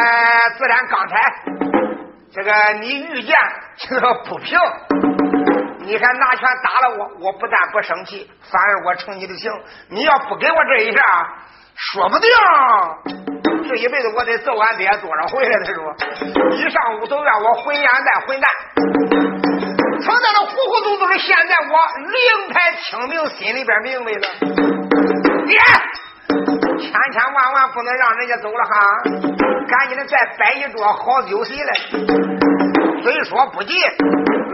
[0.58, 1.16] 自然刚才
[2.32, 3.36] 这个你遇见
[3.78, 4.60] 这个不平，
[5.80, 9.52] 你还拿拳打了我，我不但不生气，反而我成你的情。
[9.90, 11.02] 你要不给我这一下，
[11.76, 12.30] 说不定
[13.68, 15.58] 这一辈子我得揍俺爹多少回来。
[15.66, 15.96] 他说，
[16.56, 18.48] 一上午都让我混烟再混蛋，
[20.00, 21.18] 成在那糊糊涂涂的。
[21.18, 21.74] 现在我
[22.12, 24.28] 灵台清明，心里边明白了，
[25.48, 25.60] 爹。
[26.80, 28.76] 千千万万不能让人家走了哈！
[29.68, 31.74] 赶紧的再摆一桌好酒席来。
[33.02, 33.74] 虽说不急，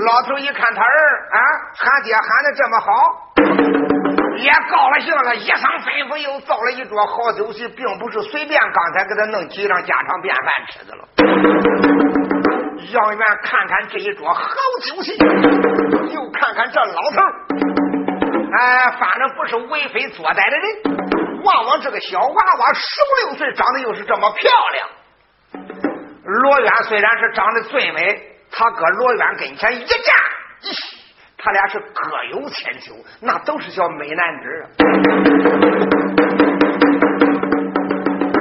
[0.06, 1.40] 老头一看他儿啊，
[1.76, 2.92] 喊爹喊的这么好，
[4.38, 11.08] 也高了兴了，一声吩咐又造了一桌好酒席，并不是随便刚才给他弄几张家常便饭吃的了。
[12.92, 14.50] 杨元看看这一桌好
[14.84, 15.18] 酒席，
[16.14, 17.22] 又看看这老头
[18.58, 21.25] 哎，反正不是为非作歹的人。
[21.46, 22.28] 望望这个小娃
[22.60, 24.90] 娃，十五六岁，长得又是这么漂亮。
[26.24, 28.20] 罗远虽然是长得最美，
[28.52, 29.98] 他搁罗远跟前一站，
[31.38, 34.68] 他俩是各有千秋，那都是小美男子。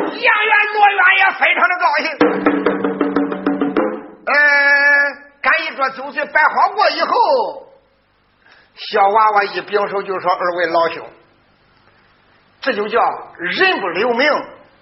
[0.08, 2.06] 杨元、罗远也非常的高兴。
[4.26, 4.32] 嗯，
[5.42, 7.12] 干一桌酒席摆好过以后，
[8.74, 11.06] 小娃娃一拱手就说：“二位老兄。”
[12.64, 12.98] 这就叫
[13.36, 14.26] 人不留名，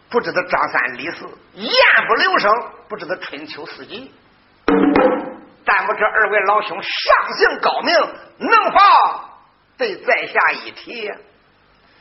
[0.08, 1.72] 不知道张三李四；雁
[2.06, 2.48] 不留声，
[2.88, 4.14] 不知道春秋四季。
[5.64, 7.92] 但不知二位老兄上行高明，
[8.38, 8.78] 能否
[9.76, 11.10] 对在下一提，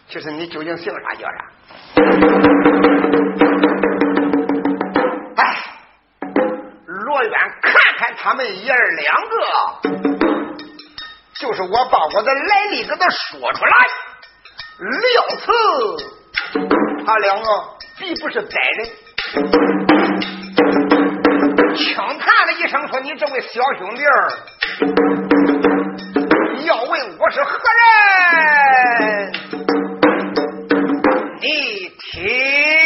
[0.08, 1.46] 就是你究竟姓啥叫啥？
[5.38, 5.64] 哎，
[6.86, 9.36] 罗渊看看他们爷儿两个，
[11.40, 13.88] 就是我把我的来历给他说出来，
[14.80, 14.90] 两
[15.40, 15.46] 次
[17.06, 17.46] 他两个
[18.00, 18.90] 必不是歹人。
[21.76, 24.30] 轻叹了一声，说：“你这位小兄弟儿，
[26.66, 27.60] 要问我是何
[29.00, 29.32] 人，
[31.40, 32.81] 你听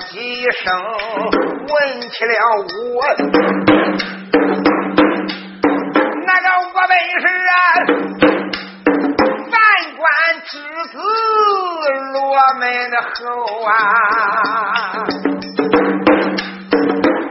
[0.00, 0.72] 几声，
[1.68, 3.04] 问起了我，
[6.24, 7.54] 那个我本是啊，
[9.50, 9.52] 三
[9.96, 10.06] 官
[10.44, 10.50] 之
[10.92, 10.94] 子
[12.12, 12.16] 罗
[12.60, 13.24] 门的后
[13.64, 13.70] 啊！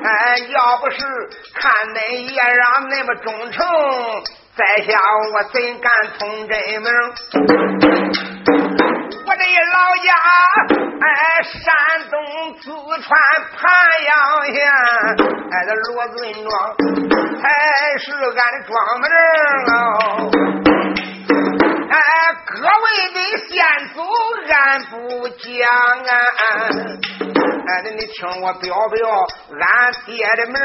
[0.04, 0.10] 哎，
[0.50, 0.98] 要不是
[1.56, 3.66] 看恁爷让恁们忠诚，
[4.56, 5.00] 在下
[5.34, 5.90] 我怎敢
[6.20, 6.88] 通真名？
[9.26, 9.42] 我的
[9.74, 10.77] 老家。
[11.00, 11.06] 哎，
[11.44, 12.16] 山东
[12.60, 12.66] 淄
[13.02, 13.08] 川
[13.56, 13.58] 盘
[14.04, 14.12] 阳
[14.54, 14.58] 县，
[15.52, 16.46] 哎，这罗尊庄
[17.40, 17.44] 才
[18.00, 19.06] 是俺的庄门
[19.74, 19.74] 哦。
[21.90, 21.96] 哎，
[22.46, 23.18] 各位的
[23.48, 23.54] 先
[23.94, 23.96] 祖，
[24.52, 24.54] 俺
[24.86, 24.94] 不
[25.30, 25.46] 讲
[26.04, 26.12] 啊。
[27.68, 28.98] 哎，你听我表表
[29.60, 29.62] 俺
[30.06, 30.56] 爹的名。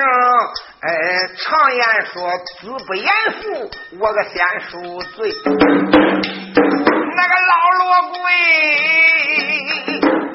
[0.80, 0.88] 哎，
[1.36, 2.16] 常言说，
[2.60, 3.06] 子不言
[3.40, 3.70] 父，
[4.00, 4.34] 我个先
[4.70, 4.72] 恕
[5.14, 5.30] 罪。
[7.14, 8.18] 那个老罗贵。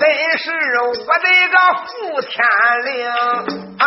[0.08, 0.50] 真是
[0.80, 1.86] 我的个福
[2.22, 2.34] 天
[2.86, 2.90] 灵
[3.78, 3.84] 啊！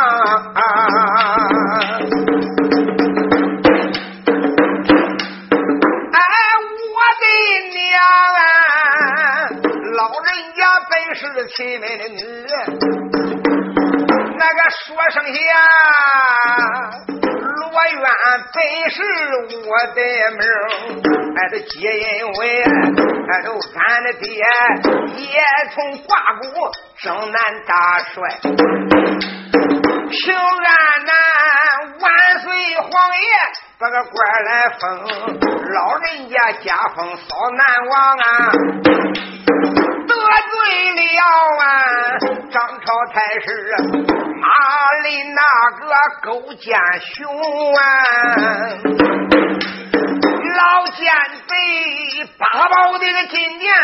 [6.12, 6.20] 哎，
[6.92, 7.24] 我的
[7.70, 7.80] 娘
[8.36, 8.38] 啊！
[9.96, 10.60] 老人家
[10.90, 11.20] 本是
[11.56, 12.20] 亲门的女，
[14.36, 15.40] 那个说声下。
[17.92, 18.06] 我愿
[18.52, 18.56] 本
[18.90, 18.96] 是
[19.66, 19.98] 我的
[20.38, 20.42] 命，
[21.36, 24.28] 俺的皆因为俺都俺的爹
[25.16, 25.42] 也
[25.74, 26.10] 从挂
[26.40, 26.42] 骨
[26.96, 27.36] 生南
[27.66, 27.72] 大
[28.14, 28.38] 帅，
[30.08, 30.70] 平安
[31.04, 31.12] 南
[32.00, 32.04] 万
[32.40, 33.22] 岁皇爷
[33.78, 34.14] 把个官
[34.44, 34.80] 来封，
[35.72, 38.24] 老人家家风扫南王啊，
[40.70, 41.00] 了
[41.58, 41.62] 啊
[42.50, 43.46] 张朝太师。
[44.40, 44.46] 马
[45.02, 45.40] 里那
[45.78, 45.82] 个
[46.22, 46.78] 勾践
[47.14, 47.18] 雄
[47.74, 47.78] 啊，
[50.56, 50.98] 老奸
[51.46, 51.52] 贼
[52.38, 53.74] 八宝的个金殿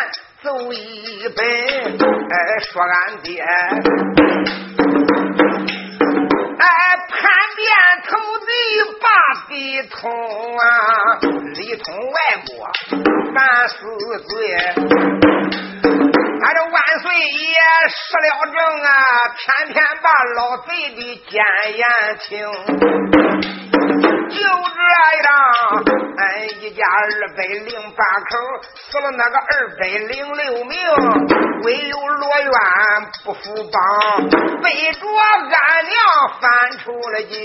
[0.43, 2.35] 走一本，哎，
[2.73, 3.43] 说俺爹，
[6.59, 6.67] 哎，
[7.09, 7.15] 叛
[7.57, 7.69] 变
[8.09, 8.49] 投贼
[9.03, 9.05] 把
[9.49, 10.01] 地通
[10.59, 10.65] 啊，
[11.55, 12.17] 里通外
[12.47, 12.51] 国
[13.35, 13.75] 犯死
[14.29, 14.35] 罪。
[16.47, 17.57] 俺这万岁爷
[17.89, 18.89] 失了政啊，
[19.37, 21.43] 偏偏把老贼的奸
[21.77, 21.83] 言
[22.21, 22.47] 听。
[24.29, 24.79] 就这
[25.27, 25.29] 样，
[26.17, 26.23] 俺
[26.61, 28.39] 一家二百零八口
[28.77, 30.79] 死了那个二百零六名，
[31.65, 32.53] 唯有罗元
[33.25, 33.41] 不服
[33.73, 34.29] 帮，
[34.63, 35.49] 背着俺
[35.85, 35.95] 娘
[36.41, 36.47] 翻
[36.79, 37.43] 出了京。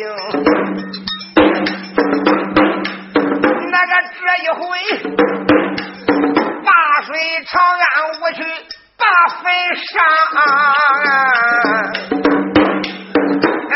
[9.92, 10.02] 上，
[13.70, 13.76] 哎，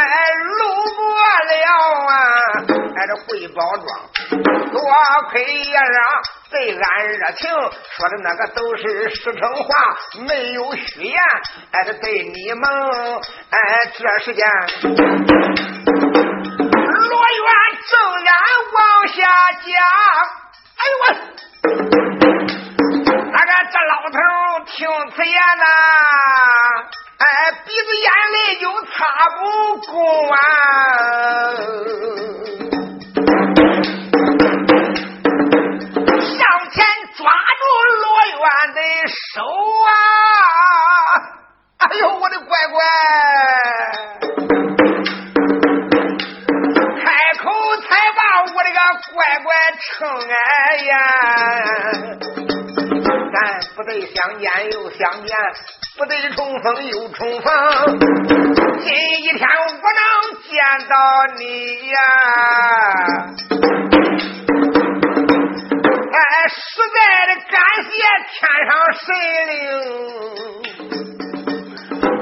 [0.57, 0.59] 路
[0.95, 1.01] 过
[1.49, 1.53] 了
[2.07, 2.13] 啊，
[2.95, 3.85] 哎，这汇宝庄，
[4.71, 4.77] 多
[5.29, 5.97] 亏爷让
[6.51, 9.67] 对俺热情，说的那个都是实诚话，
[10.25, 11.19] 没有虚言，
[11.71, 12.63] 哎，这对你们，
[13.49, 13.57] 哎，
[13.93, 14.47] 这时间，
[16.81, 17.11] 罗
[17.43, 17.47] 元
[17.89, 17.93] 正
[18.23, 18.31] 然
[18.73, 19.15] 往下
[19.65, 19.67] 讲，
[20.77, 21.03] 哎呦我。
[23.31, 24.17] 那个这老头
[24.65, 25.65] 听此言呐，
[27.19, 27.25] 哎，
[27.65, 29.39] 鼻子眼泪就擦不
[29.91, 29.93] 过
[30.33, 30.37] 啊！
[36.17, 36.41] 上
[36.71, 36.75] 前
[37.15, 37.19] 抓
[37.59, 37.63] 住
[38.01, 38.41] 罗元
[38.73, 38.79] 的
[39.33, 39.41] 手
[39.85, 39.89] 啊！
[41.77, 42.77] 哎呦，我的乖乖，
[47.01, 47.03] 开
[47.37, 47.43] 口
[47.77, 48.79] 才把我的个
[49.13, 49.47] 乖乖
[49.79, 49.87] 称
[50.27, 50.33] 哎
[50.85, 50.93] 呀！
[53.75, 55.35] 不得相见又相见，
[55.97, 57.51] 不得重逢又重逢。
[58.79, 58.87] 今
[59.21, 60.01] 一天我能
[60.43, 60.53] 见
[60.87, 60.95] 到
[61.37, 61.43] 你
[61.89, 61.97] 呀，
[66.13, 66.55] 哎，实
[66.93, 66.97] 在
[67.27, 67.53] 的感
[67.83, 67.91] 谢
[68.31, 68.33] 天
[68.65, 68.71] 上
[69.01, 69.05] 神
[69.49, 69.53] 灵。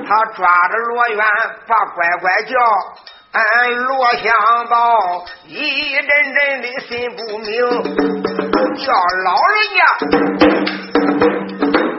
[0.05, 1.17] 他抓着罗元
[1.67, 2.53] 把乖乖叫，
[3.33, 4.31] 俺罗香
[4.69, 5.55] 宝一
[5.91, 6.05] 阵
[6.35, 7.51] 阵的心不明，
[8.77, 8.93] 叫
[9.25, 9.81] 老人家，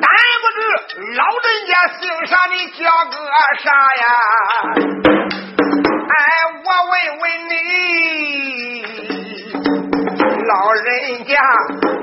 [0.01, 0.07] 但
[0.41, 0.57] 不知
[1.17, 2.33] 老人家姓啥？
[2.47, 2.79] 你叫
[3.11, 3.17] 个
[3.65, 3.67] 啥
[3.97, 4.05] 呀？
[6.07, 6.17] 哎，
[6.65, 7.53] 我问问你，
[10.47, 10.87] 老人
[11.25, 11.35] 家，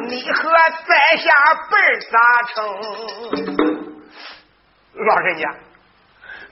[0.10, 0.40] 你和
[0.86, 1.32] 在下
[1.70, 1.74] 辈
[2.12, 2.14] 咋
[2.54, 2.56] 称？
[5.08, 5.44] 老人家，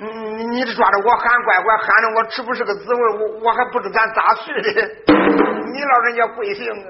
[0.01, 4.69] 你你这抓着我喊乖乖，喊的我吃不是个滋味，我我还不知咱咋去的。
[5.11, 6.87] 你老人家贵姓啊？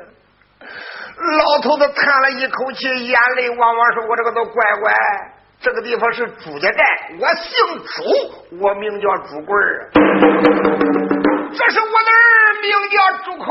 [1.40, 4.94] 老头子叹了一口气，眼泪汪汪说：“我这个都乖乖，
[5.60, 6.84] 这个地方是朱家寨，
[7.20, 8.04] 我姓朱，
[8.62, 9.90] 我名叫朱贵儿。
[9.92, 13.48] 这是我的儿，名叫朱坤。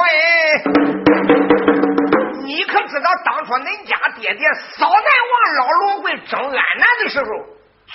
[2.45, 7.27] 你可知道当初恁家爹爹扫南王老罗贵征安南的时候？”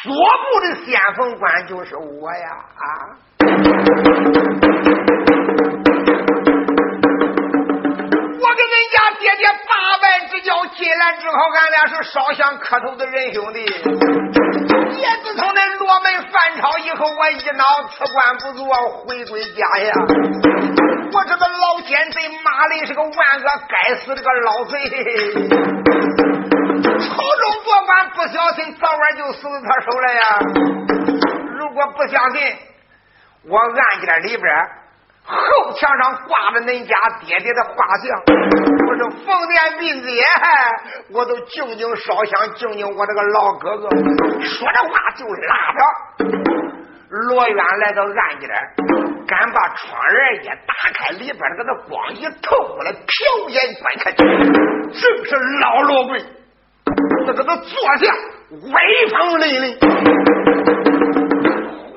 [0.04, 0.20] 左部
[0.60, 2.50] 的先锋官就是我呀！
[2.76, 3.16] 啊！
[8.36, 13.62] 我跟人家爹爹八拜之交进来之后，俺俩是烧香磕头的仁兄弟。
[13.62, 18.68] 也自从那罗门反朝以后，我一脑辞官不做，
[19.08, 19.94] 回归家呀！
[21.14, 26.23] 我这个老奸贼马林是个万恶该死的个老贼！
[27.00, 30.20] 朝中做官不小心，早晚就死在他手了呀！
[31.58, 32.42] 如果不相信，
[33.50, 34.54] 我案件里边
[35.26, 38.10] 后墙上挂着恁家爹爹的画像，
[38.88, 40.22] 我说逢年并节，
[41.12, 43.90] 我都静静烧香敬敬我这个老哥哥。
[44.44, 45.80] 说着话就拉着
[47.10, 48.50] 罗渊来到案间，
[49.28, 56.24] 敢把窗帘一打开，里边那个光一透过来，瞟眼观看，正是老罗贵。
[57.26, 58.14] 这个他坐下，
[58.52, 59.80] 威风凛凛，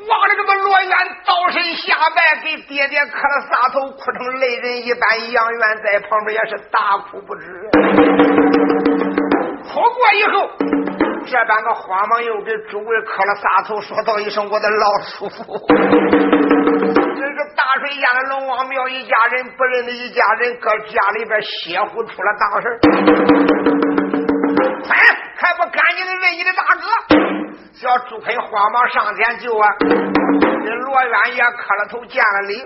[0.08, 0.92] 望着这个罗元
[1.26, 5.32] 倒身下拜，给爹爹磕了仨头，哭成泪人一般。
[5.32, 7.42] 杨元在旁边也是大哭不止。
[9.64, 10.48] 哭过以后，
[11.26, 22.78] 这般个慌忙又给诸位磕了仨头，说道一声：“我的老叔父。”这个大水淹了龙王庙，一家人不认得一家人，搁家里边邪乎出了大事
[24.86, 24.96] 快，
[25.36, 26.82] 还不赶紧的认你的大哥！
[27.74, 29.68] 小朱坤慌忙上前救啊！
[29.80, 32.64] 这罗渊也磕了头见了礼，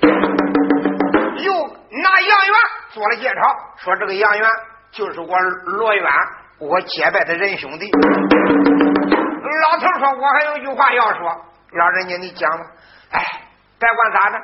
[1.44, 1.52] 又
[2.02, 2.54] 拿杨元
[2.90, 3.34] 做了介绍，
[3.78, 4.48] 说这个杨元
[4.92, 6.06] 就是我罗渊，
[6.60, 7.90] 我结拜的仁兄弟。
[9.62, 12.64] 老头说：“我还有句话要说，老人家你讲吧。”
[13.12, 13.24] 哎，
[13.78, 14.38] 别管咋的，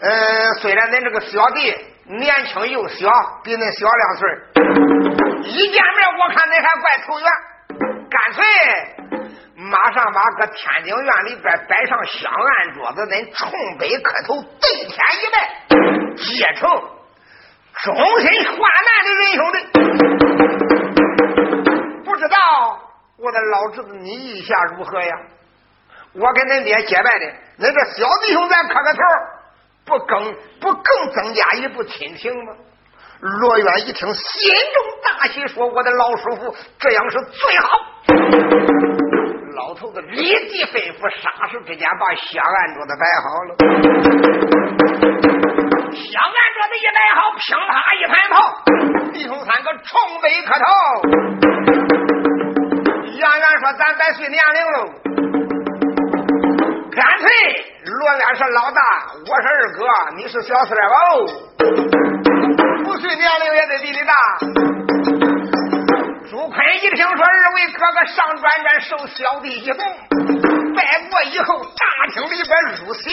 [0.00, 1.72] 呃，虽然恁这个小弟
[2.06, 3.08] 年轻又小，
[3.44, 5.25] 比恁小两岁。
[5.46, 7.30] 一见面，我看恁还怪投缘，
[8.10, 8.42] 干脆
[9.56, 15.36] 马上把搁天津院里边摆上香案桌子，恁冲北磕头，对天一拜，
[16.16, 16.68] 结成
[17.84, 19.56] 终身患难的仁兄弟。
[22.04, 22.36] 不知道
[23.18, 25.16] 我的老侄子，你意下如何呀？
[26.14, 27.26] 我跟恁爹结拜的，
[27.58, 29.00] 恁这小弟兄咱磕个头，
[29.84, 32.52] 不更不更增加一步亲情吗？
[33.20, 37.68] 罗远一听，心中大喜，说：“我的老叔父，这样是最好。”
[39.56, 43.56] 老头子立即吩咐，霎时之间把香案桌子摆好了。
[45.96, 48.36] 香案桌子一摆好，噼啪一盘炮，
[49.12, 50.64] 弟兄三个冲杯磕头。
[53.18, 54.76] 杨元说：“咱百岁年龄喽，
[56.92, 57.24] 干脆
[57.82, 58.80] 罗远是老大，
[59.26, 59.80] 我是二哥，
[60.16, 60.94] 你是小三吧。”
[63.06, 64.12] 岁年龄也得比你大。
[66.28, 69.78] 朱坤一听说二位哥哥上转转受小弟一动，
[70.74, 73.08] 拜过以后，大厅里边入席，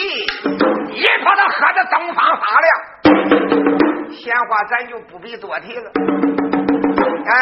[0.90, 2.68] 一泡他喝的灯方发亮。
[4.10, 5.92] 闲话咱就不必多提了。
[7.26, 7.32] 哎，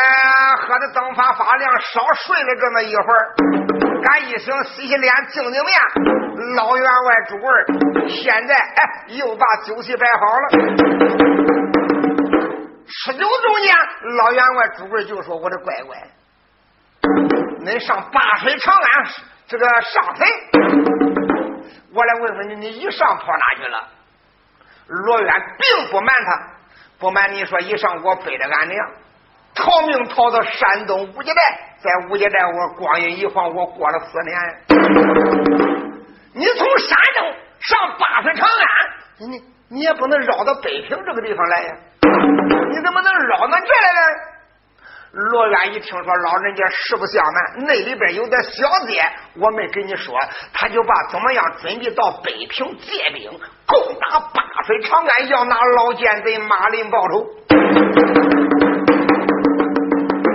[0.61, 3.35] 喝的灯发发亮，稍睡了这么一会儿，
[4.03, 5.75] 赶一醒，洗洗脸，净净面，
[6.57, 7.51] 老员外朱贵
[8.09, 11.62] 现在哎又把酒席摆好了。
[12.93, 13.75] 吃酒中间，
[14.17, 15.97] 老员外朱贵就说：“我的乖乖，
[17.65, 19.05] 恁上八水长安
[19.49, 20.29] 这个上坟，
[21.95, 23.89] 我来问问你，你一上跑哪去了？”
[24.87, 26.51] 罗渊并不瞒他，
[26.99, 28.91] 不瞒你说，一上我背着俺娘
[29.55, 31.41] 逃命逃到山东五家寨，
[31.83, 34.39] 在五家寨我光阴一晃，我过了四年。
[36.35, 41.75] 你从山东上八水长安，你你也不能绕到北平这个地方来呀。
[42.73, 44.01] 你怎么能绕到这来呢？
[45.13, 49.05] 罗远一听说老人家实不相瞒，那里边有点小姐，
[49.39, 50.19] 我没跟你说，
[50.55, 53.31] 他就把怎么样准备到北平借兵，
[53.67, 57.27] 攻打八水长安，要拿老奸贼马林报仇。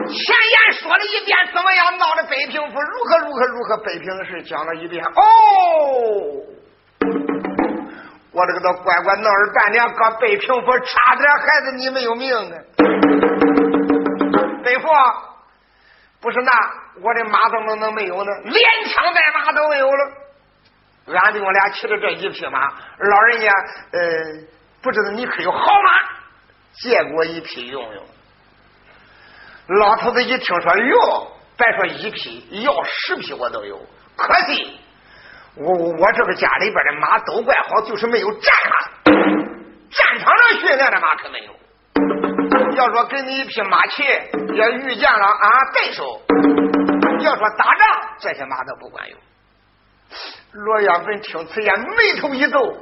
[0.10, 5.04] 前言说了一遍，怎么样闹的北平府如何如何如何，北平的事讲了一遍。
[5.04, 5.12] 哦，
[8.38, 12.54] 我这个都乖乖闹了半天，搁北平府差点害得你没有命啊！
[14.64, 14.88] 北父，
[16.22, 16.52] 不是那
[17.02, 18.32] 我的马怎么能没有呢？
[18.44, 20.12] 连枪带马都没有了。
[21.08, 23.52] 俺弟兄俩骑着这一匹马，老人家
[23.92, 24.00] 呃，
[24.84, 25.92] 不知道你可有好马，
[26.74, 28.04] 借过一匹用用。
[29.80, 33.82] 老头子一听说哟，别说一匹，要十匹我都有。
[34.16, 34.80] 可惜
[35.60, 39.12] 我我这个家里边的马都怪好，就是没有战马，
[39.90, 41.56] 战场上训练的马可没有。
[42.76, 46.22] 要说给你一匹马骑，也遇见了啊对手。
[47.22, 47.88] 要说打仗，
[48.20, 49.18] 这些马都不管用。
[50.52, 52.78] 罗元本听此言，眉头一皱，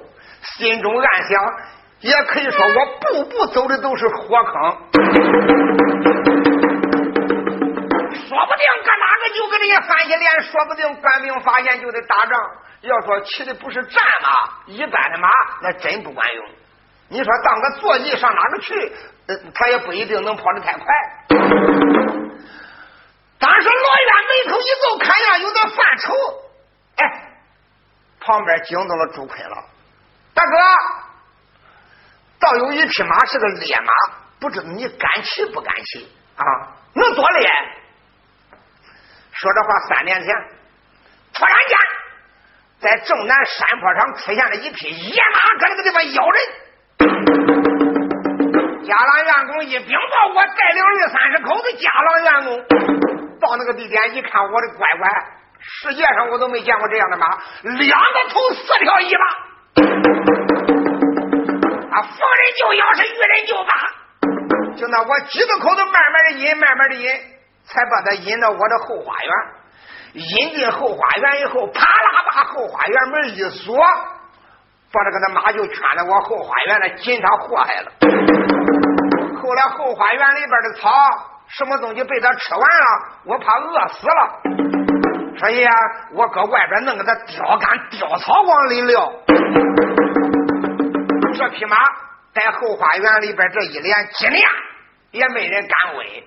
[0.57, 1.53] 心中暗想：
[2.01, 4.78] 也可以说我步步走的都是火坑，
[9.66, 12.39] 你翻起脸，说不定官兵发现就得打仗。
[12.82, 14.30] 要说骑的不是战马，
[14.68, 15.30] 一般的马
[15.61, 16.45] 那真不管用。
[17.09, 18.93] 你说当个坐骑上哪个去？
[19.53, 20.86] 他也不一定能跑得太快。
[23.39, 26.13] 当时罗元眉头一皱，看样有点犯愁。
[26.97, 27.30] 哎，
[28.20, 29.63] 旁边惊动了朱坤了。
[30.34, 30.57] 大哥，
[32.39, 36.43] 倒有一匹马是个烈马，不知道你敢骑不敢骑啊？
[36.93, 37.49] 能多烈？
[39.38, 40.34] 说这话三年前，
[41.34, 41.78] 突然间
[42.80, 46.42] 在正南山坡上出现了一匹野马，搁那个地方咬人。
[48.86, 52.66] 家老员工一禀报，我带领二三十口子家老员工
[53.42, 55.10] 到那个地点一看，我的乖乖，
[55.60, 57.28] 世界上我都没见过这样的马，
[57.64, 59.26] 两个头四条尾巴，
[61.92, 63.74] 啊，逢人就咬，是遇人就打，
[64.78, 67.12] 就那我几个口子慢慢的引，慢慢的引，
[67.66, 69.32] 才把他引到我的后花园。
[70.13, 73.78] 引进后花园以后，啪啦把后花园门一锁，
[74.93, 77.91] 把这个那马就圈在我后花园了，紧他祸害了。
[79.41, 80.89] 后来后花园里边的草，
[81.47, 82.86] 什么东西被他吃完了，
[83.26, 84.41] 我怕饿死了，
[85.38, 85.74] 所以啊，
[86.13, 89.11] 我搁外边弄个他吊杆吊草往里撂。
[91.34, 91.76] 这匹马
[92.34, 94.41] 在后花园里边这一连几年
[95.11, 96.26] 也没人敢喂。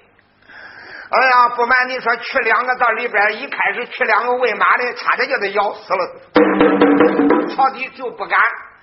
[1.11, 6.07] 哎呀，不瞒你说，去两个到里边，一开始去两个喂马的，差点就得咬死了。
[7.57, 8.39] 曹迪就不敢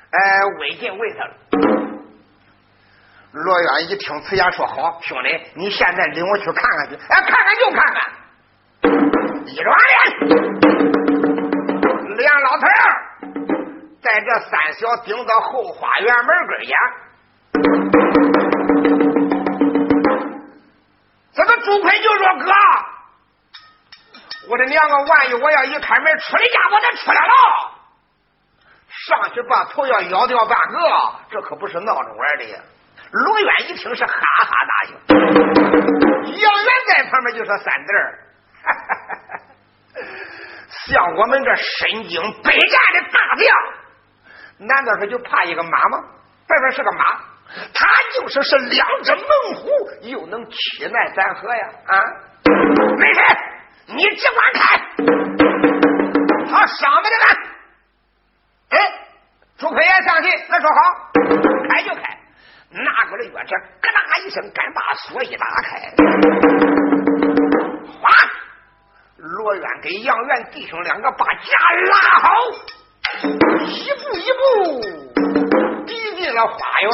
[0.10, 1.34] 哎违禁喂他了。
[3.32, 6.96] 罗远一听此言，说：“好，兄弟，你现在领我去看看去。
[6.96, 8.12] 哎，看看就看看。”
[9.46, 10.30] 一转脸，
[12.16, 12.66] 两老头
[14.02, 16.76] 在这三小顶到后花园门根眼。
[21.36, 22.52] 这个朱坤就说：“哥，
[24.50, 27.32] 我的两个万一我要一开门出来家伙，他出来了，
[28.88, 30.80] 上去把头要咬掉半个，
[31.32, 32.46] 这可不是闹着玩的。”
[33.12, 34.92] 罗远一听是哈哈大笑，
[36.26, 38.20] 杨元在旁边就说：“三弟儿，
[40.88, 42.60] 像我们这身经百战
[42.94, 46.04] 的大将，难道说就怕一个马吗？
[46.48, 47.20] 别说是个马，
[47.74, 49.26] 他就是是两只猛
[49.56, 49.70] 虎，
[50.02, 51.70] 又能取奈咱何呀？
[51.88, 51.94] 啊，
[52.98, 53.22] 没事，
[53.88, 54.62] 你只管开，
[56.50, 57.26] 他上面的来。
[58.70, 58.78] 哎，
[59.58, 61.12] 朱奎也相信，那说好，
[61.70, 62.02] 开就开。”
[62.76, 65.94] 拿过来钥匙，咯哒一声，敢把锁一打开，
[68.02, 68.10] 哗！
[69.18, 71.58] 罗渊跟杨元弟兄两个把家
[71.90, 72.28] 拉好，
[73.64, 75.45] 一步一步
[76.36, 76.90] 逼进了花园。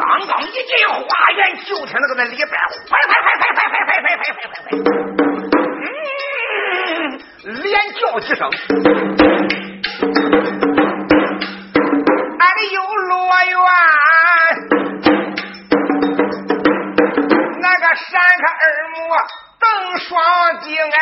[0.00, 1.00] 刚刚一进花
[1.36, 4.74] 园，就听那个那里边，快快快快快快快快快快快快，
[7.44, 8.40] 嗯，连叫几声。
[18.00, 18.64] 闪开耳
[18.94, 18.96] 目
[19.58, 19.66] 瞪
[19.98, 20.06] 双
[20.60, 20.98] 睛哎，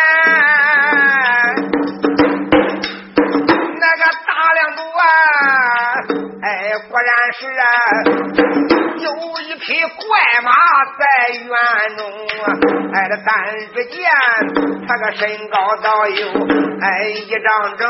[7.38, 7.64] 是啊，
[8.96, 9.12] 有
[9.42, 10.00] 一匹怪
[10.42, 10.50] 马
[10.98, 11.04] 在
[11.36, 11.46] 院
[11.98, 12.00] 中
[12.42, 12.46] 啊，
[12.94, 13.28] 哎，这单
[13.74, 14.00] 只见，
[14.88, 16.28] 他个身高到有
[16.80, 17.86] 哎一丈正，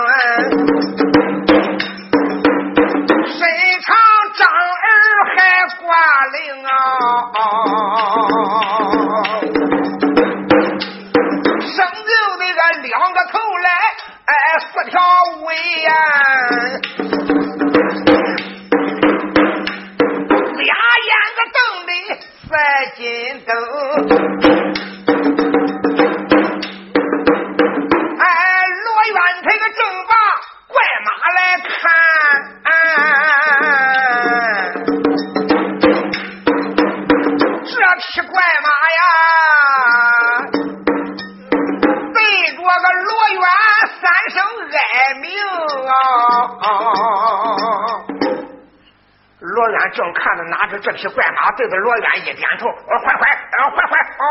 [3.29, 3.41] 身
[3.83, 3.97] 长
[4.35, 4.85] 丈二
[5.37, 5.37] 还
[5.77, 5.87] 挂
[6.33, 6.37] 铃
[6.67, 6.69] 啊，
[11.61, 13.71] 生就那个两个头来，
[14.27, 14.95] 哎四条
[15.43, 15.47] 尾
[15.83, 15.91] 呀。
[50.81, 54.25] 这匹怪马，对着罗渊一点头，我说坏坏，啊坏坏，哦，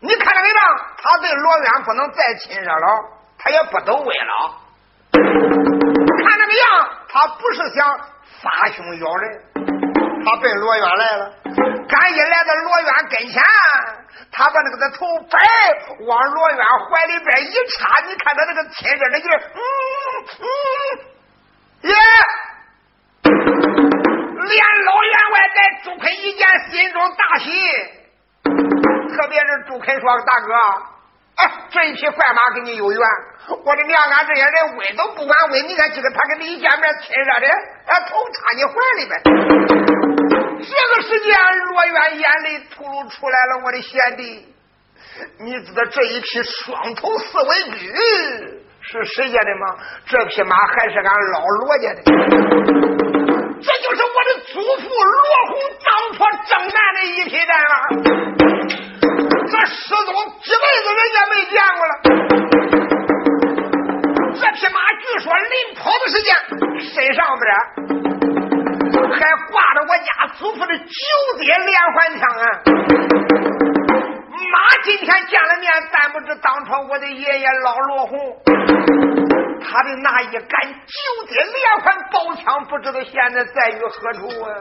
[0.00, 0.54] 你看到没有？
[0.98, 3.04] 他对罗渊不能再亲热了，
[3.38, 4.58] 他也不走位了。
[5.12, 6.88] 看那个样？
[7.08, 7.98] 他不是想
[8.42, 9.42] 发凶咬人，
[10.24, 11.32] 他奔罗渊来了。
[11.88, 13.42] 刚一来到罗渊跟前，
[14.32, 15.38] 他把那个的头摆
[16.06, 19.60] 往罗渊怀里边一插，你看他那个亲热的劲儿，嗯
[20.40, 20.46] 嗯，
[21.90, 21.94] 耶。
[24.52, 27.50] 连老员外在朱凯一见，心中大喜。
[29.14, 30.52] 特别是朱凯说：“大哥，
[31.36, 33.00] 哎，这一匹坏马跟你有缘。
[33.48, 35.68] 我的娘，俺这些人问都不敢问。
[35.68, 37.46] 你看今个他跟你一见面，亲热的，
[37.86, 39.22] 啊，头插你怀里边。
[40.60, 43.64] 这个时间，罗元眼泪吐露出来了。
[43.64, 44.54] 我的贤弟，
[45.40, 47.92] 你知道这一匹双头四尾驹
[48.82, 49.78] 是谁家的吗？
[50.06, 52.02] 这匹马还是俺老罗家的。”
[53.64, 55.52] 这就是我的祖父罗红
[55.84, 57.74] 当初征南的一匹战马，
[59.50, 60.08] 这失踪
[60.42, 61.92] 几辈子人家没见过了。
[64.34, 66.34] 这匹马据说临跑的时间，
[66.80, 67.46] 身上边
[69.12, 69.18] 还
[69.52, 70.08] 挂着我家
[70.38, 70.84] 祖父的九
[71.38, 72.44] 叠连环枪啊！
[74.52, 78.18] 马今天见了面，但不知当初我的爷爷老罗红。
[79.72, 84.52] 他的那一杆九节连环宝枪，不知道现在在于何处啊？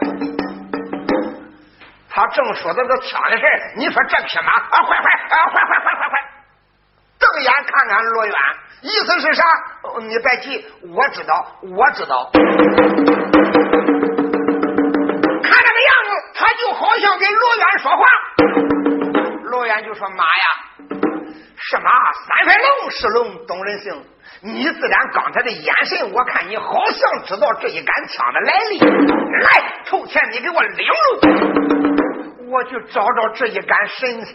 [2.10, 3.44] 他正说这个枪的事
[3.76, 6.16] 你说这匹马啊，快快啊，快快快快快！
[7.20, 8.34] 瞪眼看看罗远，
[8.84, 9.44] 意思是啥？
[10.00, 12.32] 你别急，我知道，我知道。
[15.44, 18.06] 看这个样子，他就好像跟罗远说话。
[19.44, 20.46] 罗远就说：“妈呀，
[21.58, 24.06] 是马，三分龙是龙，懂人性。”
[24.44, 28.80] 你自然刚才的眼神，我看你好像知道这一杆枪的来历。
[28.80, 34.34] 来，臭钱你给我领路，我去找找这一杆神枪。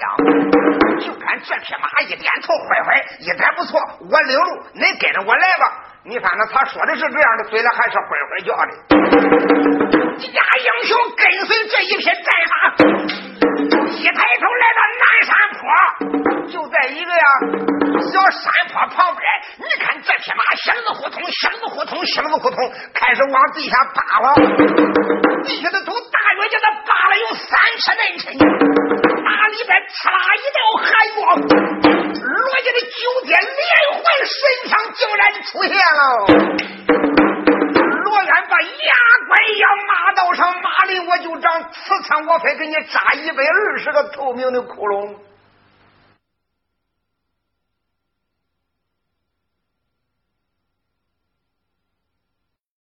[1.01, 5.83] 就看这匹马一点头，坏坏，一点不错，我领路，你跟着我来吧。
[6.05, 8.71] 你反正他说的是这样的，嘴里还是坏坏叫的。
[10.23, 12.15] 家英雄跟随这一匹战
[12.53, 12.55] 马，
[13.91, 15.35] 一抬头来到南山
[15.67, 17.25] 坡，就在一个呀
[18.13, 19.27] 小山坡旁边。
[19.59, 24.35] 你看这匹马，响子呼通，响子呼通，响子呼通，开始往地下扒了。
[25.45, 30.87] 地下的土大约叫他扒了有三尺来深，那里边呲啦一道寒
[31.17, 34.39] 光，罗家的九天连环神
[34.71, 36.01] 枪竟然出现了。
[38.05, 38.93] 罗元把牙
[39.27, 45.17] 关要马道上，马里我就长，刺枪我非给你扎一百二十个透明的窟窿。